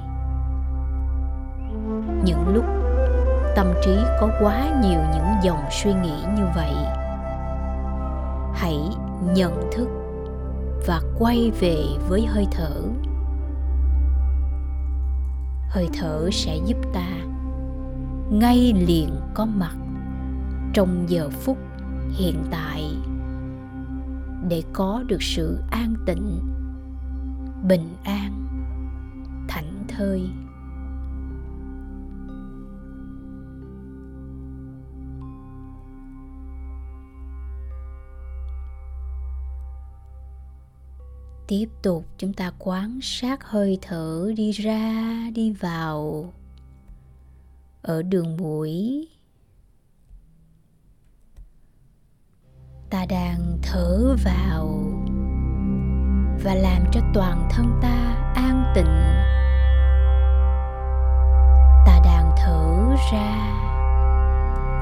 những 2.24 2.54
lúc 2.54 2.66
tâm 3.56 3.74
trí 3.86 3.96
có 4.22 4.30
quá 4.42 4.82
nhiều 4.84 5.00
những 5.14 5.26
dòng 5.44 5.64
suy 5.72 5.94
nghĩ 5.94 6.24
như 6.38 6.44
vậy, 6.56 6.74
hãy 8.54 8.78
nhận 9.36 9.70
thức 9.72 9.88
và 10.88 11.02
quay 11.20 11.52
về 11.60 11.84
với 12.10 12.26
hơi 12.26 12.48
thở 12.52 12.72
hơi 15.72 15.90
thở 15.94 16.30
sẽ 16.32 16.58
giúp 16.66 16.78
ta. 16.94 17.10
Ngay 18.32 18.74
liền 18.88 19.10
có 19.34 19.46
mặt 19.46 19.76
trong 20.74 21.06
giờ 21.08 21.30
phút 21.30 21.58
hiện 22.12 22.44
tại 22.52 22.84
để 24.50 24.64
có 24.74 25.04
được 25.08 25.24
sự 25.24 25.60
an 25.72 25.94
tịnh, 26.06 26.40
bình 27.68 27.96
an, 28.04 28.48
thảnh 29.48 29.84
thơi. 29.88 30.30
Tiếp 41.52 41.70
tục 41.82 42.06
chúng 42.18 42.34
ta 42.34 42.52
quan 42.60 43.00
sát 43.02 43.44
hơi 43.44 43.80
thở 43.82 44.32
đi 44.38 44.52
ra, 44.52 45.16
đi 45.36 45.52
vào. 45.52 46.34
Ở 47.82 48.02
đường 48.02 48.38
mũi, 48.38 49.08
ta 52.90 53.06
đang 53.06 53.58
thở 53.64 54.16
vào 54.26 54.68
và 56.44 56.56
làm 56.56 56.84
cho 56.92 57.02
toàn 57.14 57.48
thân 57.52 57.80
ta 57.82 58.32
an 58.36 58.74
tịnh. 58.76 59.02
Ta 61.86 62.02
đang 62.06 62.32
thở 62.38 62.96
ra 63.12 63.36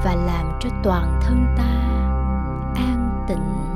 và 0.04 0.16
làm 0.16 0.60
cho 0.62 0.70
toàn 0.84 1.20
thân 1.22 1.46
ta 1.58 1.74
an 2.76 3.26
tịnh. 3.28 3.69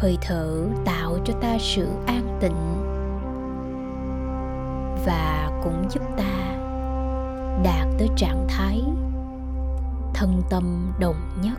Hơi 0.00 0.18
thở 0.20 0.66
tạo 0.84 1.18
cho 1.24 1.34
ta 1.40 1.56
sự 1.58 1.88
an 2.06 2.38
tịnh 2.40 2.56
và 5.06 5.60
cũng 5.64 5.90
giúp 5.90 6.02
ta 6.16 6.56
đạt 7.64 7.86
tới 7.98 8.08
trạng 8.16 8.46
thái 8.48 8.82
thân 10.14 10.42
tâm 10.50 10.92
đồng 11.00 11.40
nhất. 11.42 11.58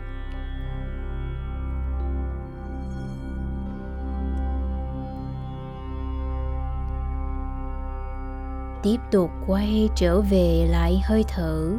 Tiếp 8.82 8.96
tục 9.10 9.30
quay 9.46 9.88
trở 9.94 10.20
về 10.20 10.66
lại 10.70 11.00
hơi 11.04 11.24
thở. 11.28 11.70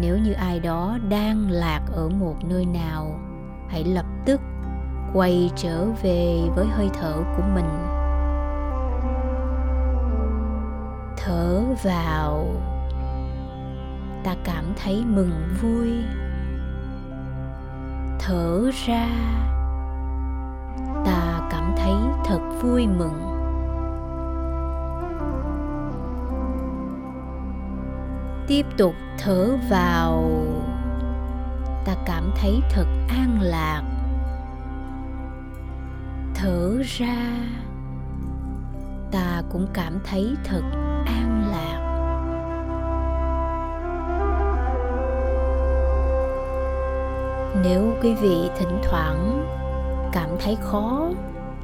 Nếu 0.00 0.18
như 0.18 0.32
ai 0.32 0.60
đó 0.60 0.98
đang 1.08 1.50
lạc 1.50 1.80
ở 1.92 2.08
một 2.08 2.34
nơi 2.44 2.66
nào, 2.66 3.20
hãy 3.68 3.84
lập 3.84 4.06
tức 4.26 4.40
quay 5.14 5.50
trở 5.56 5.84
về 6.02 6.40
với 6.54 6.66
hơi 6.66 6.90
thở 7.00 7.16
của 7.36 7.42
mình. 7.54 7.86
Thở 11.16 11.62
vào. 11.82 12.46
Ta 14.24 14.34
cảm 14.44 14.64
thấy 14.82 15.04
mừng 15.06 15.48
vui. 15.62 15.88
Thở 18.18 18.70
ra. 18.86 19.08
Ta 21.04 21.48
cảm 21.50 21.74
thấy 21.76 21.92
thật 22.24 22.40
vui 22.62 22.86
mừng. 22.86 23.20
Tiếp 28.46 28.66
tục 28.78 28.94
thở 29.18 29.56
vào. 29.70 30.30
Ta 31.84 31.94
cảm 32.06 32.30
thấy 32.40 32.60
thật 32.70 32.86
an 33.08 33.38
lạc 33.40 33.93
thở 36.44 36.82
ra. 36.82 37.16
Ta 39.10 39.42
cũng 39.52 39.66
cảm 39.72 39.98
thấy 40.04 40.34
thật 40.44 40.62
an 41.06 41.44
lạc. 41.50 41.80
Nếu 47.62 47.94
quý 48.02 48.14
vị 48.14 48.50
thỉnh 48.58 48.78
thoảng 48.82 49.46
cảm 50.12 50.28
thấy 50.44 50.56
khó 50.62 51.08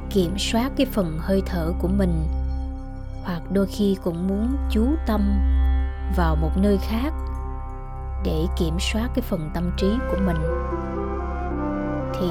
kiểm 0.09 0.37
soát 0.37 0.71
cái 0.75 0.85
phần 0.85 1.17
hơi 1.19 1.41
thở 1.45 1.73
của 1.79 1.89
mình, 1.97 2.27
hoặc 3.23 3.41
đôi 3.51 3.67
khi 3.67 3.97
cũng 4.03 4.27
muốn 4.27 4.57
chú 4.69 4.85
tâm 5.07 5.21
vào 6.17 6.35
một 6.35 6.51
nơi 6.55 6.77
khác 6.77 7.13
để 8.23 8.45
kiểm 8.57 8.77
soát 8.79 9.09
cái 9.15 9.21
phần 9.21 9.49
tâm 9.53 9.71
trí 9.77 9.87
của 10.11 10.17
mình, 10.25 10.37
thì 12.13 12.29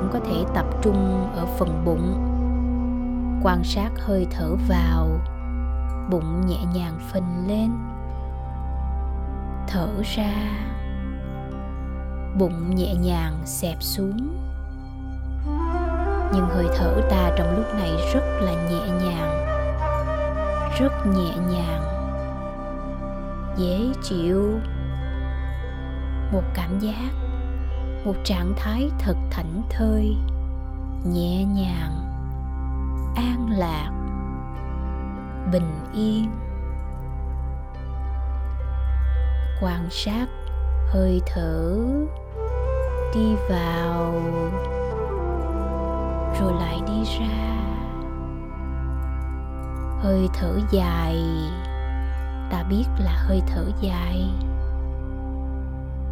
cũng 0.00 0.10
có 0.12 0.20
thể 0.28 0.44
tập 0.54 0.66
trung 0.82 1.30
ở 1.34 1.46
phần 1.46 1.82
bụng, 1.84 2.26
quan 3.42 3.64
sát 3.64 3.90
hơi 3.98 4.26
thở 4.30 4.54
vào, 4.68 5.08
bụng 6.10 6.46
nhẹ 6.46 6.58
nhàng 6.74 6.98
phình 7.12 7.48
lên, 7.48 7.70
thở 9.68 9.88
ra, 10.16 10.32
bụng 12.38 12.76
nhẹ 12.76 12.94
nhàng 12.94 13.34
xẹp 13.44 13.76
xuống. 13.82 14.36
Nhưng 16.32 16.46
hơi 16.48 16.66
thở 16.76 17.00
ta 17.10 17.30
trong 17.38 17.56
lúc 17.56 17.66
này 17.74 17.90
rất 18.14 18.24
là 18.40 18.52
nhẹ 18.52 19.04
nhàng, 19.04 19.46
rất 20.80 20.92
nhẹ 21.06 21.34
nhàng, 21.52 21.82
dễ 23.56 23.92
chịu, 24.02 24.58
một 26.32 26.42
cảm 26.54 26.78
giác 26.78 27.29
một 28.04 28.14
trạng 28.24 28.54
thái 28.56 28.90
thật 28.98 29.16
thảnh 29.30 29.62
thơi, 29.70 30.16
nhẹ 31.04 31.44
nhàng, 31.44 31.92
an 33.16 33.50
lạc, 33.50 33.90
bình 35.52 35.72
yên. 35.92 36.30
Quan 39.62 39.88
sát, 39.90 40.26
hơi 40.88 41.20
thở, 41.26 41.78
đi 43.14 43.34
vào, 43.48 44.12
rồi 46.40 46.52
lại 46.52 46.80
đi 46.86 47.04
ra. 47.18 47.56
Hơi 50.02 50.28
thở 50.34 50.58
dài, 50.70 51.16
ta 52.50 52.62
biết 52.62 52.84
là 52.98 53.12
hơi 53.16 53.42
thở 53.46 53.64
dài. 53.80 54.30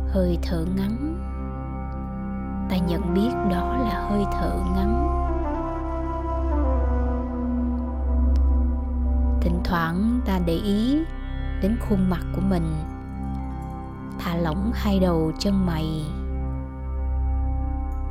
Hơi 0.08 0.38
thở 0.42 0.64
ngắn 0.76 1.27
ta 2.68 2.76
nhận 2.76 3.14
biết 3.14 3.30
đó 3.50 3.76
là 3.76 4.06
hơi 4.08 4.24
thở 4.32 4.52
ngắn. 4.74 5.04
Thỉnh 9.40 9.60
thoảng 9.64 10.20
ta 10.26 10.38
để 10.46 10.54
ý 10.54 11.04
đến 11.62 11.76
khuôn 11.80 12.10
mặt 12.10 12.22
của 12.34 12.42
mình, 12.50 12.74
thả 14.18 14.36
lỏng 14.36 14.70
hai 14.74 14.98
đầu 14.98 15.32
chân 15.38 15.66
mày. 15.66 16.04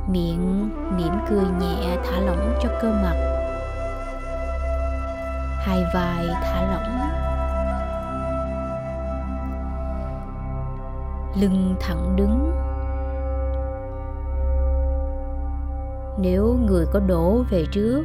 Miệng 0.08 0.70
mỉm 0.96 1.12
cười 1.28 1.44
nhẹ 1.60 1.96
thả 2.04 2.20
lỏng 2.20 2.58
cho 2.62 2.68
cơ 2.82 2.92
mặt. 3.02 3.14
Hai 5.58 5.84
vai 5.94 6.26
thả 6.26 6.62
lỏng. 6.62 6.98
Lưng 11.34 11.74
thẳng 11.80 12.16
đứng. 12.16 12.67
Nếu 16.20 16.58
người 16.66 16.86
có 16.92 17.00
đổ 17.00 17.44
về 17.50 17.66
trước, 17.72 18.04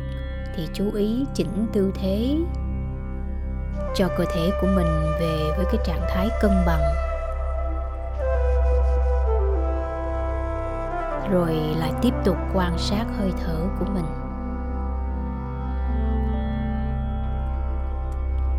thì 0.55 0.67
chú 0.73 0.91
ý 0.95 1.25
chỉnh 1.33 1.67
tư 1.73 1.91
thế 1.95 2.37
cho 3.95 4.07
cơ 4.17 4.25
thể 4.33 4.51
của 4.61 4.67
mình 4.75 4.87
về 5.19 5.51
với 5.57 5.65
cái 5.65 5.77
trạng 5.85 6.05
thái 6.09 6.29
cân 6.41 6.51
bằng. 6.65 6.81
Rồi 11.31 11.53
lại 11.79 11.93
tiếp 12.01 12.13
tục 12.25 12.37
quan 12.53 12.77
sát 12.77 13.05
hơi 13.17 13.31
thở 13.43 13.55
của 13.79 13.85
mình. 13.93 14.05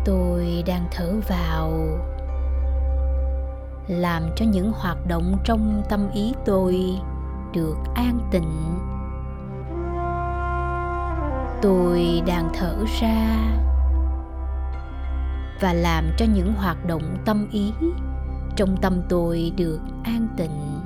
Tôi 0.05 0.63
đang 0.67 0.87
thở 0.91 1.13
vào, 1.29 1.71
làm 3.87 4.23
cho 4.35 4.45
những 4.45 4.71
hoạt 4.75 4.97
động 5.07 5.37
trong 5.43 5.83
tâm 5.89 6.09
ý 6.13 6.33
tôi 6.45 6.75
được 7.53 7.77
an 7.95 8.19
tịnh 8.31 8.51
tôi 11.61 12.21
đang 12.27 12.49
thở 12.53 12.75
ra 13.01 13.37
và 15.61 15.73
làm 15.73 16.05
cho 16.17 16.25
những 16.35 16.53
hoạt 16.53 16.85
động 16.85 17.17
tâm 17.25 17.47
ý 17.51 17.73
trong 18.55 18.77
tâm 18.81 19.01
tôi 19.09 19.51
được 19.57 19.79
an 20.03 20.27
tịnh. 20.37 20.81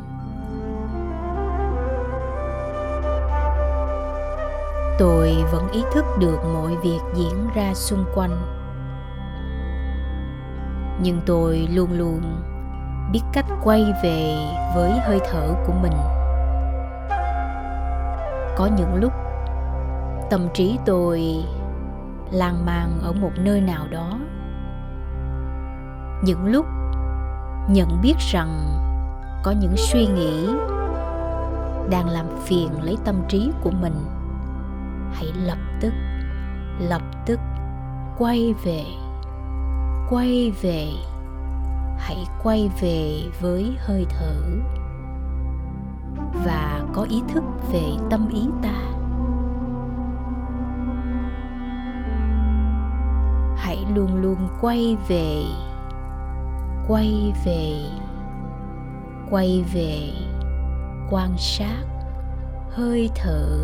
Tôi 5.00 5.44
vẫn 5.52 5.72
ý 5.72 5.84
thức 5.94 6.06
được 6.20 6.40
mọi 6.54 6.76
việc 6.84 7.00
diễn 7.16 7.48
ra 7.56 7.74
xung 7.74 8.06
quanh. 8.16 8.42
Nhưng 11.02 11.22
tôi 11.26 11.68
luôn 11.74 11.92
luôn 11.92 12.22
biết 13.12 13.22
cách 13.34 13.46
quay 13.64 13.86
về 14.04 14.36
với 14.76 14.92
hơi 14.92 15.20
thở 15.32 15.54
của 15.68 15.74
mình. 15.82 15.94
Có 18.58 18.70
những 18.78 18.96
lúc 18.96 19.14
tâm 20.30 20.48
trí 20.54 20.80
tôi 20.86 21.44
lang 22.32 22.66
mang 22.66 23.00
ở 23.02 23.14
một 23.14 23.32
nơi 23.36 23.62
nào 23.62 23.88
đó. 23.92 24.20
Những 26.24 26.46
lúc 26.46 26.66
nhận 27.70 28.02
biết 28.02 28.16
rằng 28.32 28.60
có 29.44 29.52
những 29.52 29.74
suy 29.78 30.08
nghĩ 30.08 30.48
đang 31.90 32.10
làm 32.10 32.26
phiền 32.46 32.70
lấy 32.82 32.98
tâm 33.06 33.16
trí 33.28 33.52
của 33.64 33.72
mình, 33.72 34.06
hãy 35.14 35.28
lập 35.36 35.58
tức 35.82 35.94
lập 36.80 37.02
tức 37.26 37.40
quay 38.18 38.54
về 38.64 38.84
quay 40.10 40.52
về, 40.62 40.88
hãy 41.98 42.26
quay 42.44 42.70
về 42.82 43.22
với 43.42 43.76
hơi 43.80 44.06
thở 44.10 44.36
và 46.46 46.82
có 46.94 47.06
ý 47.10 47.22
thức 47.34 47.44
về 47.72 47.84
tâm 48.10 48.30
ý 48.30 48.48
ta. 48.64 48.89
Luôn 53.96 54.16
luôn 54.22 54.38
quay 54.62 54.98
về 55.08 55.44
quay 56.88 57.34
về 57.46 57.82
quay 59.30 59.64
về 59.74 60.10
quan 61.10 61.38
sát 61.38 61.84
hơi 62.72 63.10
thở 63.16 63.60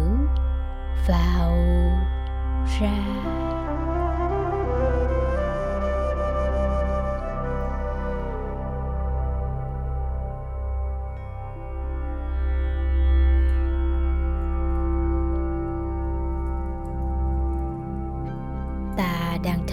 vào 1.07 1.51
ra. 2.79 3.44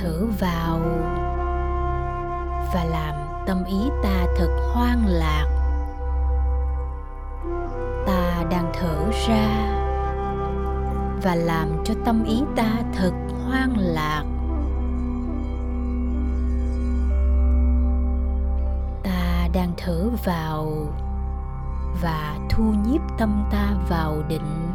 Thở 0.02 0.26
vào 0.40 0.80
và 2.74 2.84
làm 2.84 3.14
tâm 3.46 3.64
ý 3.64 3.90
ta 4.02 4.26
thật 4.36 4.48
hoang 4.74 5.06
lạc. 5.06 5.46
Ta 8.06 8.44
đang 8.50 8.72
thở 8.74 9.10
ra 9.28 9.78
và 11.22 11.34
làm 11.34 11.68
cho 11.84 11.94
tâm 12.04 12.24
ý 12.24 12.42
ta 12.56 12.70
thật 12.98 13.12
hoang 13.44 13.74
lạc. 13.78 14.24
Ta 19.02 19.48
đang 19.54 19.72
thở 19.76 20.08
vào 20.24 20.86
và 22.02 22.36
thu 22.50 22.62
nhiếp 22.86 23.00
tâm 23.18 23.44
ta 23.50 23.74
vào 23.88 24.22
định. 24.28 24.68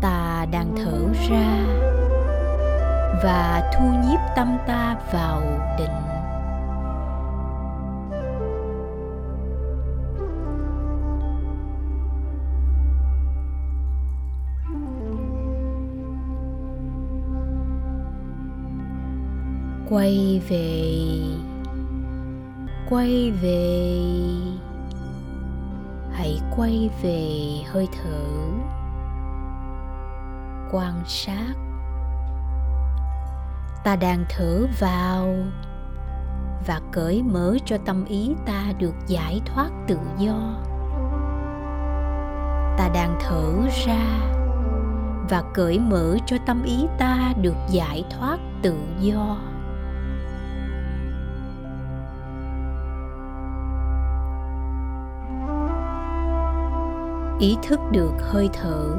Ta 0.00 0.46
đang 0.52 0.74
thở 0.76 0.98
ra 1.28 1.79
và 3.22 3.70
thu 3.74 3.84
nhiếp 3.84 4.20
tâm 4.36 4.58
ta 4.66 4.96
vào 5.12 5.42
định. 5.78 5.90
Quay 19.90 20.40
về 20.48 21.00
quay 22.90 23.30
về. 23.42 24.00
Hãy 26.12 26.40
quay 26.56 26.90
về 27.02 27.28
hơi 27.66 27.88
thở. 27.92 28.20
Quan 30.72 31.02
sát 31.06 31.54
ta 33.84 33.96
đang 33.96 34.24
thở 34.28 34.66
vào 34.78 35.34
và 36.66 36.80
cởi 36.92 37.22
mở 37.22 37.56
cho 37.64 37.78
tâm 37.86 38.04
ý 38.04 38.34
ta 38.46 38.64
được 38.78 38.94
giải 39.06 39.40
thoát 39.44 39.70
tự 39.88 39.98
do. 40.18 40.54
Ta 42.78 42.88
đang 42.94 43.18
thở 43.20 43.52
ra 43.86 44.30
và 45.30 45.42
cởi 45.54 45.78
mở 45.78 46.16
cho 46.26 46.36
tâm 46.46 46.62
ý 46.62 46.86
ta 46.98 47.32
được 47.40 47.56
giải 47.70 48.04
thoát 48.10 48.38
tự 48.62 48.76
do. 49.00 49.36
Ý 57.40 57.56
thức 57.62 57.80
được 57.92 58.12
hơi 58.20 58.48
thở 58.52 58.96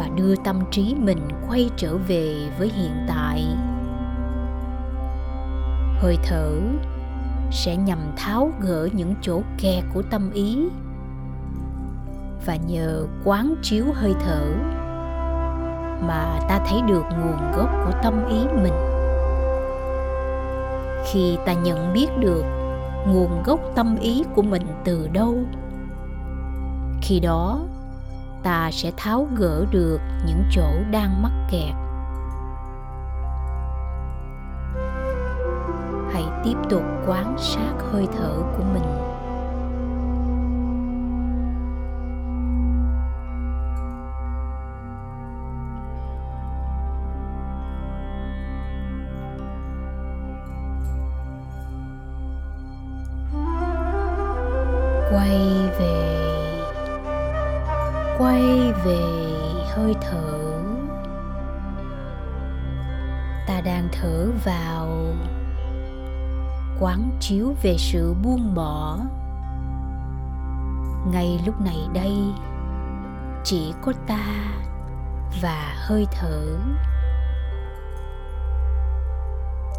và 0.00 0.08
đưa 0.16 0.36
tâm 0.36 0.60
trí 0.70 0.94
mình 0.98 1.28
quay 1.48 1.70
trở 1.76 1.96
về 1.96 2.34
với 2.58 2.68
hiện 2.68 2.92
tại. 3.08 3.46
Hơi 6.00 6.18
thở 6.24 6.50
sẽ 7.50 7.76
nhằm 7.76 7.98
tháo 8.16 8.52
gỡ 8.60 8.88
những 8.92 9.14
chỗ 9.22 9.42
kẹt 9.58 9.84
của 9.94 10.02
tâm 10.10 10.30
ý. 10.30 10.68
Và 12.46 12.56
nhờ 12.56 13.06
quán 13.24 13.54
chiếu 13.62 13.84
hơi 13.94 14.14
thở 14.24 14.44
mà 16.06 16.40
ta 16.48 16.60
thấy 16.68 16.80
được 16.88 17.02
nguồn 17.10 17.52
gốc 17.56 17.68
của 17.84 17.92
tâm 18.02 18.28
ý 18.28 18.38
mình. 18.62 18.74
Khi 21.12 21.38
ta 21.46 21.52
nhận 21.52 21.92
biết 21.92 22.08
được 22.18 22.44
nguồn 23.06 23.42
gốc 23.42 23.60
tâm 23.74 23.96
ý 24.00 24.24
của 24.34 24.42
mình 24.42 24.66
từ 24.84 25.08
đâu, 25.12 25.38
khi 27.02 27.20
đó 27.20 27.60
ta 28.42 28.70
sẽ 28.72 28.92
tháo 28.96 29.28
gỡ 29.36 29.64
được 29.70 29.98
những 30.26 30.44
chỗ 30.50 30.70
đang 30.90 31.22
mắc 31.22 31.32
kẹt. 31.50 31.74
Hãy 36.12 36.24
tiếp 36.44 36.56
tục 36.70 36.82
quan 37.06 37.36
sát 37.38 37.72
hơi 37.92 38.08
thở 38.18 38.34
của 38.56 38.64
mình. 38.74 38.82
Quay 55.12 55.38
về 55.78 56.29
quay 58.20 58.72
về 58.84 59.00
hơi 59.66 59.94
thở. 60.00 60.62
Ta 63.46 63.60
đang 63.60 63.88
thở 63.92 64.26
vào 64.44 64.88
quán 66.80 67.10
chiếu 67.20 67.54
về 67.62 67.76
sự 67.78 68.14
buông 68.22 68.54
bỏ. 68.54 68.98
Ngay 71.12 71.40
lúc 71.46 71.60
này 71.60 71.88
đây, 71.94 72.12
chỉ 73.44 73.74
có 73.82 73.92
ta 74.06 74.24
và 75.42 75.74
hơi 75.76 76.06
thở. 76.12 76.58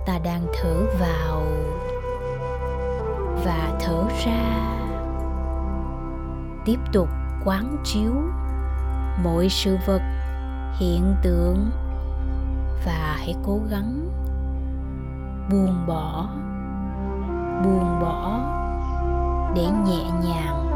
Ta 0.05 0.19
đang 0.23 0.47
thở 0.61 0.75
vào 0.99 1.41
và 3.45 3.77
thở 3.79 4.03
ra. 4.25 4.77
Tiếp 6.65 6.77
tục 6.93 7.20
quán 7.45 7.77
chiếu. 7.83 8.13
Mọi 9.23 9.49
sự 9.49 9.77
vật 9.85 10.01
hiện 10.79 11.15
tượng 11.23 11.71
và 12.85 13.15
hãy 13.19 13.35
cố 13.45 13.59
gắng 13.69 14.09
buông 15.51 15.87
bỏ 15.87 16.29
buông 17.63 17.99
bỏ 18.01 18.39
để 19.55 19.63
nhẹ 19.63 20.03
nhàng 20.23 20.67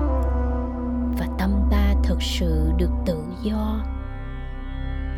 và 1.20 1.28
tâm 1.38 1.52
ta 1.72 1.94
thực 2.04 2.22
sự 2.22 2.72
được 2.78 2.92
tự 3.06 3.24
do, 3.42 3.80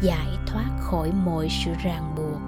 giải 0.02 0.38
thoát 0.48 0.70
khỏi 0.80 1.12
mọi 1.26 1.48
sự 1.50 1.72
ràng 1.84 2.14
buộc. 2.16 2.47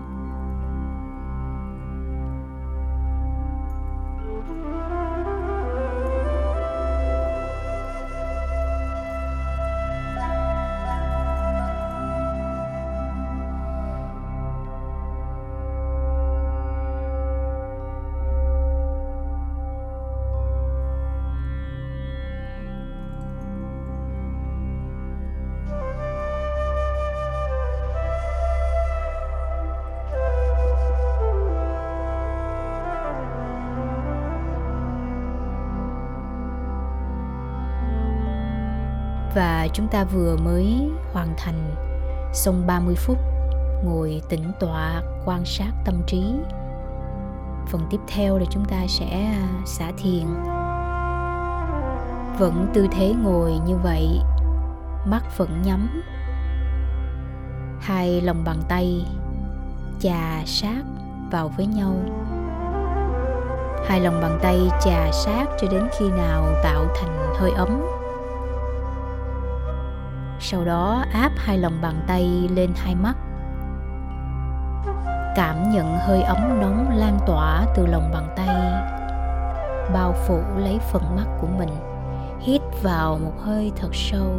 Và 39.36 39.68
chúng 39.74 39.88
ta 39.88 40.04
vừa 40.04 40.38
mới 40.38 40.89
hoàn 41.13 41.34
thành 41.38 41.76
xong 42.34 42.68
30 42.68 42.96
phút 42.96 43.18
ngồi 43.84 44.22
tĩnh 44.30 44.52
tọa 44.60 45.02
quan 45.26 45.46
sát 45.46 45.72
tâm 45.86 46.02
trí. 46.08 46.34
Phần 47.68 47.82
tiếp 47.89 47.98
theo 48.08 48.38
là 48.38 48.46
chúng 48.50 48.65
ta 48.65 48.78
sẽ 48.88 49.26
à, 49.26 49.48
xả 49.65 49.92
thiền. 49.98 50.26
Vẫn 52.39 52.68
tư 52.74 52.88
thế 52.92 53.13
ngồi 53.24 53.52
như 53.68 53.78
vậy, 53.84 54.08
mắt 55.06 55.38
vẫn 55.38 55.62
nhắm. 55.65 56.02
Hai 57.82 58.22
lòng 58.22 58.44
bàn 58.44 58.58
tay 58.70 59.06
chà 60.00 60.44
sát 60.46 60.84
vào 61.32 61.52
với 61.58 61.65
nhau. 61.65 61.96
hai 63.88 64.00
lòng 64.00 64.22
bàn 64.22 64.39
tay 64.42 64.60
chà 64.86 65.12
sát 65.12 65.46
cho 65.62 65.68
đến 65.72 65.88
khi 66.00 66.10
nào 66.10 66.46
tạo 66.63 66.86
thành 66.96 67.34
hơi 67.36 67.52
ấm 67.52 67.99
sau 70.52 70.66
đó, 70.66 71.04
áp 71.14 71.32
hai 71.38 71.58
lòng 71.58 71.82
bàn 71.82 72.04
tay 72.08 72.50
lên 72.56 72.74
hai 72.76 72.96
mắt. 72.96 73.18
Cảm 75.36 75.72
nhận 75.72 75.98
hơi 76.08 76.22
ấm 76.22 76.60
nóng 76.62 76.90
lan 76.96 77.20
tỏa 77.28 77.66
từ 77.76 77.86
lòng 77.86 78.12
bàn 78.14 78.34
tay, 78.36 78.48
bao 79.94 80.16
phủ 80.28 80.42
lấy 80.58 80.80
phần 80.92 81.16
mắt 81.16 81.26
của 81.42 81.48
mình, 81.48 81.70
hít 82.40 82.62
vào 82.84 83.20
một 83.24 83.34
hơi 83.40 83.72
thật 83.76 83.90
sâu. 83.94 84.36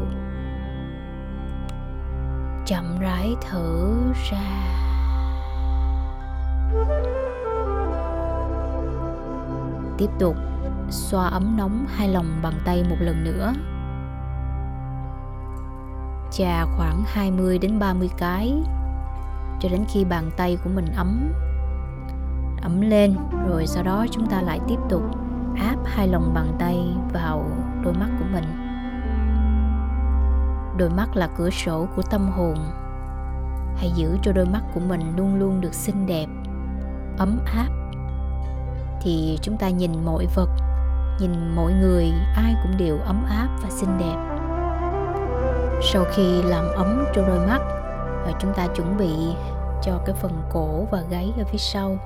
Chậm 2.67 2.99
rãi 3.01 3.35
thở 3.51 3.91
ra. 4.31 4.41
Tiếp 9.99 10.11
tục, 10.19 10.37
xoa 10.89 11.29
ấm 11.29 11.57
nóng 11.57 11.87
hai 11.97 12.09
lòng 12.09 12.27
bàn 12.43 12.55
tay 12.65 12.85
một 12.91 12.97
lần 13.01 13.25
nữa 13.25 13.53
chà 16.41 16.65
khoảng 16.77 17.03
20 17.07 17.59
đến 17.59 17.79
30 17.79 18.11
cái. 18.19 18.63
Cho 19.61 19.69
đến 19.69 19.85
khi 19.89 20.05
bàn 20.05 20.31
tay 20.37 20.59
của 20.65 20.71
mình 20.75 20.87
ấm 20.97 21.33
ấm 22.63 22.81
lên, 22.81 23.15
rồi 23.49 23.67
sau 23.67 23.83
đó 23.83 24.07
chúng 24.11 24.27
ta 24.27 24.43
lại 24.43 24.61
tiếp 24.69 24.79
tục 24.89 25.03
áp 25.61 25.77
hai 25.85 26.09
lòng 26.09 26.35
bàn 26.35 26.57
tay 26.59 26.79
vào 27.13 27.51
đôi 27.85 27.95
mắt 27.95 28.09
của 28.19 28.25
mình. 28.33 28.45
Đôi 30.77 30.91
mắt 30.91 31.17
là 31.17 31.29
cửa 31.37 31.51
sổ 31.51 31.87
của 31.97 32.03
tâm 32.03 32.31
hồn. 32.31 32.57
Hãy 33.77 33.91
giữ 33.95 34.19
cho 34.23 34.33
đôi 34.33 34.47
mắt 34.47 34.63
của 34.75 34.81
mình 34.81 35.01
luôn 35.17 35.35
luôn 35.35 35.61
được 35.61 35.75
xinh 35.75 36.07
đẹp, 36.07 36.27
ấm 37.19 37.39
áp. 37.57 37.69
Thì 39.03 39.39
chúng 39.43 39.57
ta 39.57 39.69
nhìn 39.69 39.91
mọi 40.05 40.27
vật, 40.35 40.51
nhìn 41.21 41.55
mọi 41.57 41.73
người, 41.73 42.13
ai 42.37 42.55
cũng 42.63 42.77
đều 42.79 42.99
ấm 42.99 43.25
áp 43.29 43.49
và 43.63 43.71
xinh 43.71 43.99
đẹp 43.99 44.40
sau 45.83 46.05
khi 46.15 46.43
làm 46.43 46.65
ấm 46.75 47.05
cho 47.15 47.23
đôi 47.27 47.47
mắt, 47.47 47.61
và 48.25 48.33
chúng 48.39 48.53
ta 48.53 48.67
chuẩn 48.67 48.97
bị 48.97 49.37
cho 49.83 49.93
cái 50.07 50.15
phần 50.15 50.43
cổ 50.53 50.87
và 50.91 51.03
gáy 51.11 51.33
ở 51.39 51.45
phía 51.45 51.59
sau. 51.59 51.97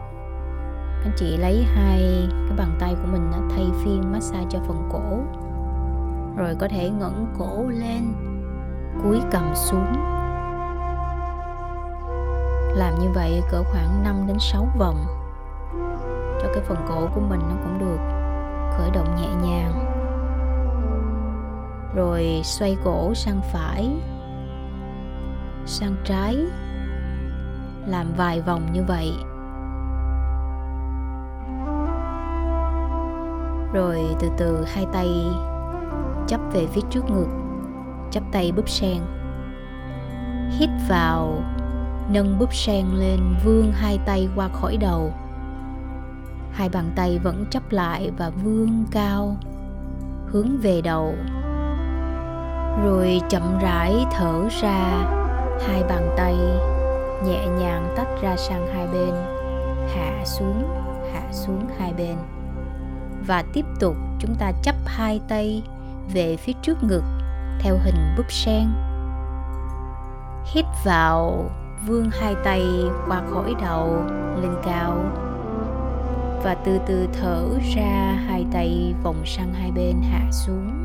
Anh 1.03 1.13
chị 1.17 1.37
lấy 1.37 1.65
hai 1.75 2.29
cái 2.49 2.57
bàn 2.57 2.77
tay 2.81 2.95
của 2.95 3.09
mình 3.13 3.33
thay 3.51 3.67
phiên 3.85 4.13
massage 4.13 4.47
cho 4.51 4.59
phần 4.67 4.89
cổ. 4.93 5.19
Rồi 6.37 6.57
có 6.61 6.69
thể 6.69 6.91
ngẩng 6.91 7.27
cổ 7.39 7.65
lên, 7.69 8.13
cúi 9.03 9.21
cầm 9.31 9.55
xuống. 9.55 9.93
Làm 12.75 12.99
như 12.99 13.09
vậy 13.15 13.43
cỡ 13.51 13.63
khoảng 13.63 14.05
5 14.05 14.27
đến 14.27 14.37
6 14.41 14.67
vòng. 14.79 15.07
Cho 16.43 16.49
cái 16.55 16.63
phần 16.69 16.79
cổ 16.89 17.09
của 17.15 17.21
mình 17.21 17.41
nó 17.41 17.57
cũng 17.63 17.79
được 17.79 17.99
khởi 18.79 18.91
động 18.91 19.17
nhẹ 19.17 19.49
nhàng 19.49 19.93
rồi 21.94 22.40
xoay 22.44 22.76
cổ 22.85 23.14
sang 23.14 23.40
phải, 23.52 23.90
sang 25.66 25.96
trái, 26.04 26.37
làm 27.87 28.07
vài 28.16 28.40
vòng 28.40 28.72
như 28.72 28.85
vậy. 28.85 29.12
Rồi 33.72 34.00
từ 34.20 34.28
từ 34.38 34.64
hai 34.64 34.87
tay 34.92 35.09
chắp 36.26 36.40
về 36.52 36.66
phía 36.66 36.80
trước 36.90 37.11
ngực, 37.11 37.28
chắp 38.11 38.22
tay 38.33 38.52
búp 38.57 38.68
sen. 38.68 38.98
Hít 40.59 40.70
vào, 40.88 41.42
nâng 42.09 42.38
búp 42.38 42.54
sen 42.54 42.87
lên 42.94 43.20
vươn 43.44 43.72
hai 43.72 43.98
tay 44.07 44.28
qua 44.37 44.48
khỏi 44.48 44.76
đầu. 44.76 45.12
Hai 46.52 46.68
bàn 46.68 46.90
tay 46.96 47.18
vẫn 47.18 47.44
chắp 47.50 47.62
lại 47.72 48.11
và 48.18 48.30
vươn 48.30 48.85
cao, 48.90 49.37
hướng 50.26 50.59
về 50.62 50.80
đầu 50.80 51.14
rồi 52.83 53.21
chậm 53.29 53.59
rãi 53.59 54.07
thở 54.13 54.49
ra, 54.63 55.07
hai 55.67 55.83
bàn 55.89 56.15
tay 56.17 56.37
nhẹ 57.25 57.47
nhàng 57.47 57.95
tách 57.97 58.09
ra 58.23 58.37
sang 58.37 58.67
hai 58.75 58.87
bên, 58.87 59.15
hạ 59.95 60.25
xuống 60.25 60.65
hạ 61.13 61.23
xuống 61.33 61.67
hai 61.79 61.93
bên. 61.93 62.17
Và 63.27 63.45
tiếp 63.53 63.65
tục 63.81 63.97
chúng 64.19 64.35
ta 64.35 64.53
chắp 64.63 64.75
hai 64.85 65.21
tay 65.29 65.63
về 66.15 66.37
phía 66.37 66.53
trước 66.63 66.83
ngực 66.83 67.05
theo 67.61 67.77
hình 67.85 68.15
búp 68.17 68.33
sen. 68.33 68.69
Hít 70.45 70.65
vào, 70.85 71.51
vươn 71.87 72.11
hai 72.21 72.35
tay 72.45 72.63
qua 73.09 73.23
khỏi 73.31 73.55
đầu, 73.63 74.03
lên 74.43 74.53
cao. 74.65 74.99
Và 76.43 76.57
từ 76.65 76.79
từ 76.87 77.09
thở 77.21 77.45
ra 77.77 78.19
hai 78.29 78.47
tay 78.53 78.95
vòng 79.03 79.23
sang 79.25 79.53
hai 79.55 79.71
bên, 79.71 80.03
hạ 80.11 80.31
xuống 80.31 80.84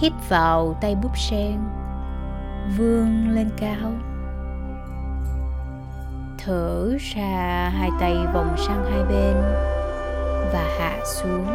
hít 0.00 0.12
vào 0.28 0.76
tay 0.80 0.94
búp 0.94 1.18
sen, 1.18 1.58
vươn 2.76 3.28
lên 3.28 3.50
cao. 3.56 3.90
Thở 6.38 6.96
ra 7.14 7.70
hai 7.74 7.90
tay 8.00 8.16
vòng 8.34 8.56
sang 8.58 8.84
hai 8.90 9.02
bên 9.02 9.36
và 10.52 10.76
hạ 10.78 10.98
xuống. 11.04 11.46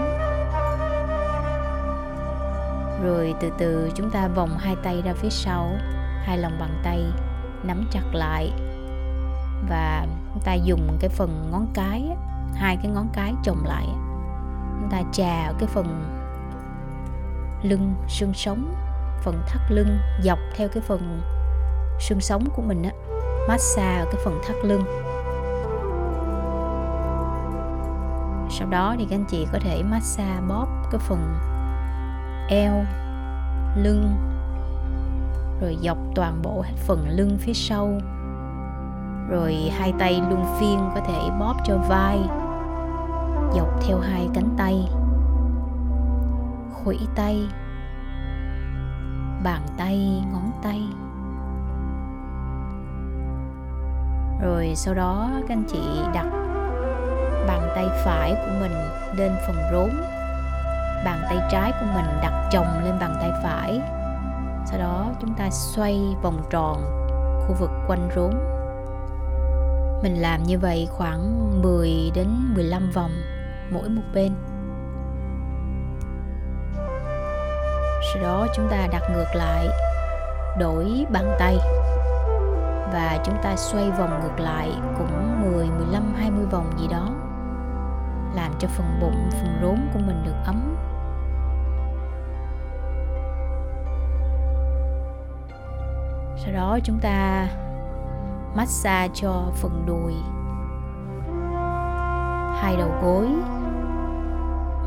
Rồi 3.03 3.33
từ 3.39 3.51
từ 3.57 3.91
chúng 3.95 4.09
ta 4.09 4.27
vòng 4.27 4.57
hai 4.57 4.75
tay 4.83 5.01
ra 5.05 5.13
phía 5.13 5.29
sau, 5.29 5.71
hai 6.23 6.37
lòng 6.37 6.57
bàn 6.59 6.81
tay 6.83 7.03
nắm 7.63 7.87
chặt 7.91 8.13
lại. 8.13 8.51
Và 9.69 10.07
chúng 10.33 10.43
ta 10.43 10.53
dùng 10.53 10.97
cái 10.99 11.09
phần 11.09 11.49
ngón 11.51 11.67
cái 11.73 12.03
hai 12.53 12.77
cái 12.83 12.91
ngón 12.91 13.07
cái 13.13 13.33
chồng 13.43 13.63
lại 13.65 13.87
chúng 14.79 14.89
ta 14.91 15.01
chà 15.11 15.53
cái 15.59 15.67
phần 15.67 16.17
lưng, 17.63 17.93
xương 18.07 18.33
sống. 18.33 18.75
Phần 19.21 19.41
thắt 19.47 19.61
lưng 19.71 19.97
dọc 20.23 20.39
theo 20.55 20.67
cái 20.67 20.83
phần 20.87 21.21
xương 21.99 22.19
sống 22.21 22.43
của 22.55 22.61
mình 22.61 22.83
á, 22.83 22.91
massage 23.47 23.99
ở 23.99 24.05
cái 24.05 24.21
phần 24.25 24.39
thắt 24.47 24.55
lưng. 24.63 24.83
Sau 28.49 28.67
đó 28.69 28.95
thì 28.97 29.07
các 29.09 29.15
anh 29.15 29.25
chị 29.25 29.47
có 29.51 29.59
thể 29.59 29.83
massage 29.83 30.41
bóp 30.47 30.67
cái 30.91 30.99
phần 30.99 31.35
eo, 32.49 32.85
lưng, 33.75 34.15
rồi 35.61 35.77
dọc 35.81 35.97
toàn 36.15 36.41
bộ 36.41 36.61
hết 36.61 36.75
phần 36.75 37.09
lưng 37.09 37.37
phía 37.39 37.53
sau. 37.53 37.97
Rồi 39.29 39.71
hai 39.77 39.93
tay 39.99 40.21
luân 40.29 40.45
phiên 40.59 40.89
có 40.95 41.01
thể 41.07 41.29
bóp 41.39 41.55
cho 41.65 41.77
vai, 41.77 42.19
dọc 43.55 43.67
theo 43.87 43.99
hai 43.99 44.29
cánh 44.33 44.49
tay 44.57 44.89
khuỷu 46.83 46.99
tay. 47.15 47.47
Bàn 49.43 49.61
tay, 49.77 50.23
ngón 50.31 50.51
tay. 50.63 50.81
Rồi 54.41 54.73
sau 54.75 54.93
đó 54.93 55.29
các 55.47 55.53
anh 55.53 55.63
chị 55.67 55.81
đặt 56.13 56.25
bàn 57.47 57.71
tay 57.75 57.85
phải 58.05 58.33
của 58.33 58.51
mình 58.59 58.73
lên 59.17 59.31
phần 59.47 59.55
rốn. 59.71 59.89
Bàn 61.05 61.21
tay 61.21 61.37
trái 61.51 61.71
của 61.71 61.85
mình 61.95 62.05
đặt 62.21 62.49
chồng 62.51 62.83
lên 62.83 62.99
bàn 62.99 63.15
tay 63.19 63.31
phải. 63.43 63.81
Sau 64.65 64.79
đó 64.79 65.11
chúng 65.21 65.33
ta 65.33 65.49
xoay 65.49 66.15
vòng 66.21 66.41
tròn 66.49 66.81
khu 67.47 67.55
vực 67.59 67.71
quanh 67.87 68.09
rốn. 68.15 68.31
Mình 70.03 70.21
làm 70.21 70.43
như 70.43 70.59
vậy 70.59 70.87
khoảng 70.91 71.51
10 71.61 72.11
đến 72.15 72.27
15 72.55 72.91
vòng 72.93 73.11
mỗi 73.71 73.89
một 73.89 74.01
bên. 74.13 74.33
Sau 78.13 78.23
đó 78.23 78.47
chúng 78.55 78.67
ta 78.67 78.87
đặt 78.91 79.01
ngược 79.11 79.35
lại 79.35 79.67
đổi 80.59 81.05
bàn 81.11 81.35
tay. 81.39 81.57
Và 82.93 83.17
chúng 83.25 83.35
ta 83.43 83.55
xoay 83.55 83.91
vòng 83.91 84.19
ngược 84.23 84.39
lại 84.39 84.71
cũng 84.97 85.41
10, 85.53 85.65
15, 85.65 86.13
20 86.17 86.45
vòng 86.51 86.71
gì 86.79 86.87
đó 86.87 87.09
làm 88.35 88.51
cho 88.59 88.67
phần 88.67 88.99
bụng, 89.01 89.29
phần 89.31 89.59
rốn 89.61 89.77
của 89.93 89.99
mình 89.99 90.23
được 90.25 90.35
ấm. 90.45 90.77
Sau 96.37 96.53
đó 96.53 96.79
chúng 96.83 96.99
ta 96.99 97.47
massage 98.55 99.13
cho 99.13 99.43
phần 99.55 99.83
đùi 99.85 100.13
hai 102.61 102.75
đầu 102.77 102.89
gối 103.01 103.27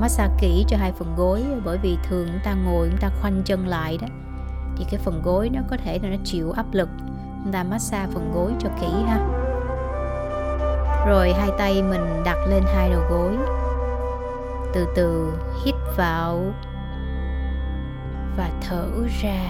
massage 0.00 0.34
kỹ 0.38 0.64
cho 0.68 0.76
hai 0.76 0.92
phần 0.92 1.14
gối, 1.16 1.44
bởi 1.64 1.78
vì 1.78 1.98
thường 2.08 2.26
chúng 2.26 2.40
ta 2.44 2.54
ngồi, 2.54 2.88
chúng 2.90 3.00
ta 3.00 3.10
khoanh 3.20 3.42
chân 3.44 3.66
lại 3.66 3.98
đó. 4.02 4.08
Thì 4.76 4.84
cái 4.90 5.00
phần 5.04 5.22
gối 5.24 5.50
nó 5.52 5.60
có 5.70 5.76
thể 5.84 5.98
là 6.02 6.08
nó 6.08 6.16
chịu 6.24 6.52
áp 6.52 6.66
lực. 6.72 6.88
Chúng 7.44 7.52
ta 7.52 7.62
massage 7.62 8.12
phần 8.12 8.32
gối 8.34 8.52
cho 8.58 8.68
kỹ 8.80 8.88
ha. 9.06 9.18
Rồi 11.06 11.32
hai 11.32 11.48
tay 11.58 11.82
mình 11.82 12.22
đặt 12.24 12.36
lên 12.48 12.62
hai 12.74 12.90
đầu 12.90 13.02
gối. 13.10 13.36
Từ 14.74 14.86
từ 14.96 15.32
hít 15.64 15.74
vào 15.96 16.40
và 18.36 18.50
thở 18.68 18.86
ra. 19.22 19.40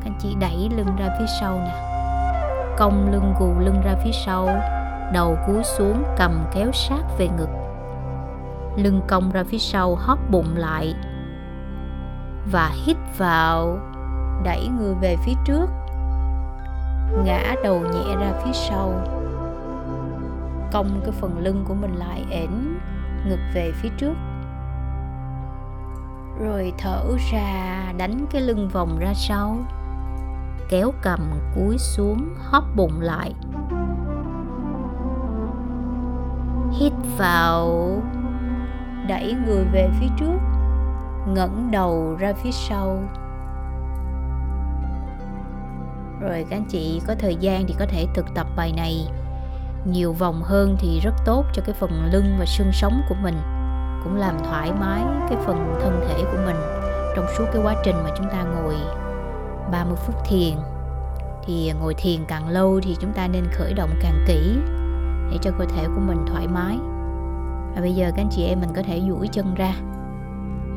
Các 0.00 0.10
anh 0.10 0.18
chị 0.22 0.36
đẩy 0.40 0.68
lưng 0.76 0.96
ra 0.98 1.16
phía 1.18 1.26
sau 1.40 1.58
nè. 1.58 1.90
Cong 2.78 3.12
lưng, 3.12 3.34
gù 3.40 3.58
lưng 3.58 3.80
ra 3.84 3.94
phía 4.04 4.12
sau. 4.26 4.48
Đầu 5.12 5.38
cúi 5.46 5.62
xuống, 5.64 6.02
cầm 6.18 6.46
kéo 6.54 6.70
sát 6.72 7.02
về 7.18 7.28
ngực 7.28 7.63
lưng 8.76 9.00
cong 9.08 9.30
ra 9.32 9.44
phía 9.44 9.58
sau, 9.58 9.94
hóp 9.94 10.18
bụng 10.30 10.56
lại 10.56 10.94
và 12.52 12.70
hít 12.86 12.96
vào, 13.18 13.78
đẩy 14.44 14.68
người 14.78 14.94
về 14.94 15.16
phía 15.24 15.34
trước, 15.44 15.66
ngã 17.24 17.54
đầu 17.64 17.80
nhẹ 17.80 18.16
ra 18.20 18.32
phía 18.44 18.52
sau. 18.52 18.92
Cong 20.72 21.00
cái 21.04 21.12
phần 21.20 21.38
lưng 21.38 21.64
của 21.68 21.74
mình 21.74 21.94
lại 21.94 22.24
ẻn 22.30 22.78
ngực 23.28 23.40
về 23.54 23.72
phía 23.74 23.88
trước. 23.98 24.14
Rồi 26.40 26.72
thở 26.78 27.02
ra, 27.32 27.92
đánh 27.96 28.26
cái 28.30 28.42
lưng 28.42 28.68
vòng 28.72 28.98
ra 28.98 29.14
sau. 29.14 29.56
Kéo 30.68 30.92
cầm, 31.02 31.20
cúi 31.54 31.78
xuống, 31.78 32.28
hóp 32.50 32.64
bụng 32.76 33.00
lại. 33.00 33.34
Hít 36.72 36.92
vào 37.18 37.90
đẩy 39.08 39.34
người 39.46 39.64
về 39.72 39.88
phía 40.00 40.08
trước, 40.18 40.38
ngẩng 41.26 41.68
đầu 41.70 42.16
ra 42.18 42.32
phía 42.32 42.50
sau. 42.52 42.98
Rồi 46.20 46.46
các 46.50 46.56
anh 46.56 46.64
chị, 46.68 47.00
có 47.06 47.14
thời 47.18 47.36
gian 47.36 47.64
thì 47.68 47.74
có 47.78 47.86
thể 47.88 48.06
thực 48.14 48.26
tập 48.34 48.46
bài 48.56 48.72
này. 48.76 49.08
Nhiều 49.84 50.12
vòng 50.12 50.42
hơn 50.42 50.76
thì 50.78 51.00
rất 51.00 51.14
tốt 51.24 51.44
cho 51.52 51.62
cái 51.66 51.74
phần 51.74 51.90
lưng 52.12 52.36
và 52.38 52.44
xương 52.46 52.72
sống 52.72 53.00
của 53.08 53.14
mình. 53.22 53.36
Cũng 54.04 54.16
làm 54.16 54.38
thoải 54.44 54.72
mái 54.80 55.02
cái 55.28 55.38
phần 55.46 55.74
thân 55.82 56.00
thể 56.08 56.24
của 56.24 56.38
mình 56.44 56.56
trong 57.16 57.26
suốt 57.38 57.44
cái 57.52 57.62
quá 57.62 57.74
trình 57.84 57.96
mà 58.04 58.10
chúng 58.18 58.30
ta 58.30 58.42
ngồi 58.42 58.76
30 59.72 59.96
phút 60.06 60.14
thiền. 60.24 60.54
Thì 61.46 61.72
ngồi 61.80 61.94
thiền 61.94 62.24
càng 62.28 62.48
lâu 62.48 62.80
thì 62.82 62.96
chúng 63.00 63.12
ta 63.12 63.28
nên 63.28 63.44
khởi 63.52 63.72
động 63.74 63.90
càng 64.00 64.24
kỹ 64.26 64.58
để 65.30 65.38
cho 65.42 65.50
cơ 65.58 65.64
thể 65.64 65.84
của 65.84 66.00
mình 66.00 66.24
thoải 66.26 66.48
mái 66.48 66.78
và 67.74 67.80
bây 67.80 67.94
giờ 67.94 68.10
các 68.16 68.22
anh 68.22 68.30
chị 68.30 68.44
em 68.44 68.60
mình 68.60 68.70
có 68.76 68.82
thể 68.82 69.02
duỗi 69.08 69.28
chân 69.28 69.54
ra. 69.54 69.74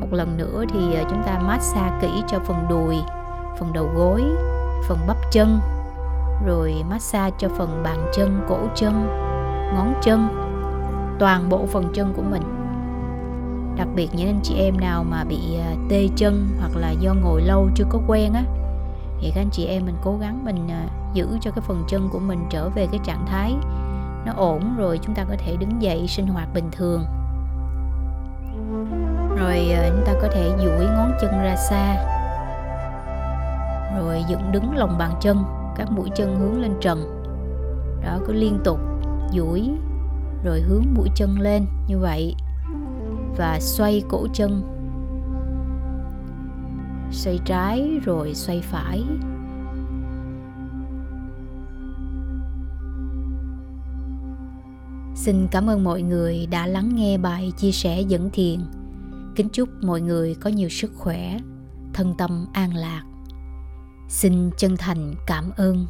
Một 0.00 0.06
lần 0.10 0.36
nữa 0.36 0.64
thì 0.72 0.94
ờ, 0.94 1.04
chúng 1.10 1.22
ta 1.26 1.38
massage 1.38 1.98
kỹ 2.00 2.22
cho 2.28 2.38
phần 2.38 2.56
đùi, 2.68 2.96
phần 3.58 3.72
đầu 3.72 3.88
gối, 3.94 4.22
phần 4.88 4.98
bắp 5.06 5.16
chân, 5.32 5.60
rồi 6.46 6.74
massage 6.90 7.36
cho 7.38 7.48
phần 7.58 7.82
bàn 7.84 8.10
chân, 8.14 8.40
cổ 8.48 8.58
chân, 8.74 9.06
ngón 9.74 9.94
chân, 10.02 10.28
toàn 11.18 11.48
bộ 11.48 11.66
phần 11.66 11.92
chân 11.94 12.12
của 12.16 12.22
mình. 12.22 12.42
Đặc 13.76 13.88
biệt 13.94 14.08
những 14.12 14.28
anh 14.28 14.40
chị 14.42 14.54
em 14.54 14.80
nào 14.80 15.04
mà 15.04 15.24
bị 15.24 15.58
ờ, 15.58 15.74
tê 15.88 16.08
chân 16.16 16.46
hoặc 16.60 16.70
là 16.76 16.90
do 16.90 17.14
ngồi 17.14 17.42
lâu 17.42 17.68
chưa 17.74 17.84
có 17.88 18.00
quen 18.06 18.32
á, 18.32 18.42
thì 19.20 19.32
các 19.34 19.40
anh 19.40 19.50
chị 19.52 19.64
em 19.64 19.86
mình 19.86 19.96
cố 20.04 20.16
gắng 20.20 20.44
mình 20.44 20.68
ờ, 20.68 20.80
giữ 21.12 21.38
cho 21.40 21.50
cái 21.50 21.60
phần 21.60 21.84
chân 21.88 22.08
của 22.12 22.18
mình 22.18 22.44
trở 22.50 22.68
về 22.68 22.86
cái 22.90 23.00
trạng 23.04 23.26
thái 23.26 23.54
nó 24.28 24.34
ổn 24.36 24.76
rồi 24.76 24.98
chúng 25.02 25.14
ta 25.14 25.24
có 25.24 25.34
thể 25.38 25.56
đứng 25.56 25.82
dậy 25.82 26.06
sinh 26.08 26.26
hoạt 26.26 26.48
bình 26.54 26.68
thường. 26.72 27.04
Rồi 29.38 29.70
ờ, 29.70 29.90
chúng 29.90 30.04
ta 30.06 30.12
có 30.22 30.28
thể 30.32 30.50
duỗi 30.58 30.84
ngón 30.84 31.12
chân 31.20 31.30
ra 31.30 31.56
xa. 31.56 32.04
Rồi 33.98 34.24
dựng 34.28 34.52
đứng 34.52 34.76
lòng 34.76 34.98
bàn 34.98 35.12
chân, 35.20 35.44
các 35.76 35.90
mũi 35.90 36.10
chân 36.14 36.36
hướng 36.36 36.62
lên 36.62 36.72
trần. 36.80 37.22
Đó, 38.04 38.18
cứ 38.26 38.32
liên 38.32 38.58
tục 38.64 38.78
duỗi, 39.32 39.70
rồi 40.44 40.60
hướng 40.60 40.84
mũi 40.94 41.08
chân 41.14 41.40
lên 41.40 41.66
như 41.86 41.98
vậy 41.98 42.34
và 43.36 43.58
xoay 43.60 44.02
cổ 44.08 44.26
chân. 44.32 44.62
Xoay 47.10 47.38
trái 47.44 48.00
rồi 48.04 48.34
xoay 48.34 48.60
phải. 48.62 49.04
Xin 55.28 55.48
cảm 55.50 55.70
ơn 55.70 55.84
mọi 55.84 56.02
người 56.02 56.46
đã 56.46 56.66
lắng 56.66 56.94
nghe 56.94 57.18
bài 57.18 57.52
chia 57.56 57.72
sẻ 57.72 58.00
dẫn 58.00 58.30
thiền. 58.30 58.60
Kính 59.36 59.48
chúc 59.48 59.68
mọi 59.82 60.00
người 60.00 60.34
có 60.34 60.50
nhiều 60.50 60.68
sức 60.68 60.92
khỏe, 60.96 61.38
thân 61.94 62.14
tâm 62.18 62.46
an 62.52 62.74
lạc. 62.74 63.02
Xin 64.08 64.50
chân 64.58 64.76
thành 64.76 65.14
cảm 65.26 65.50
ơn. 65.56 65.86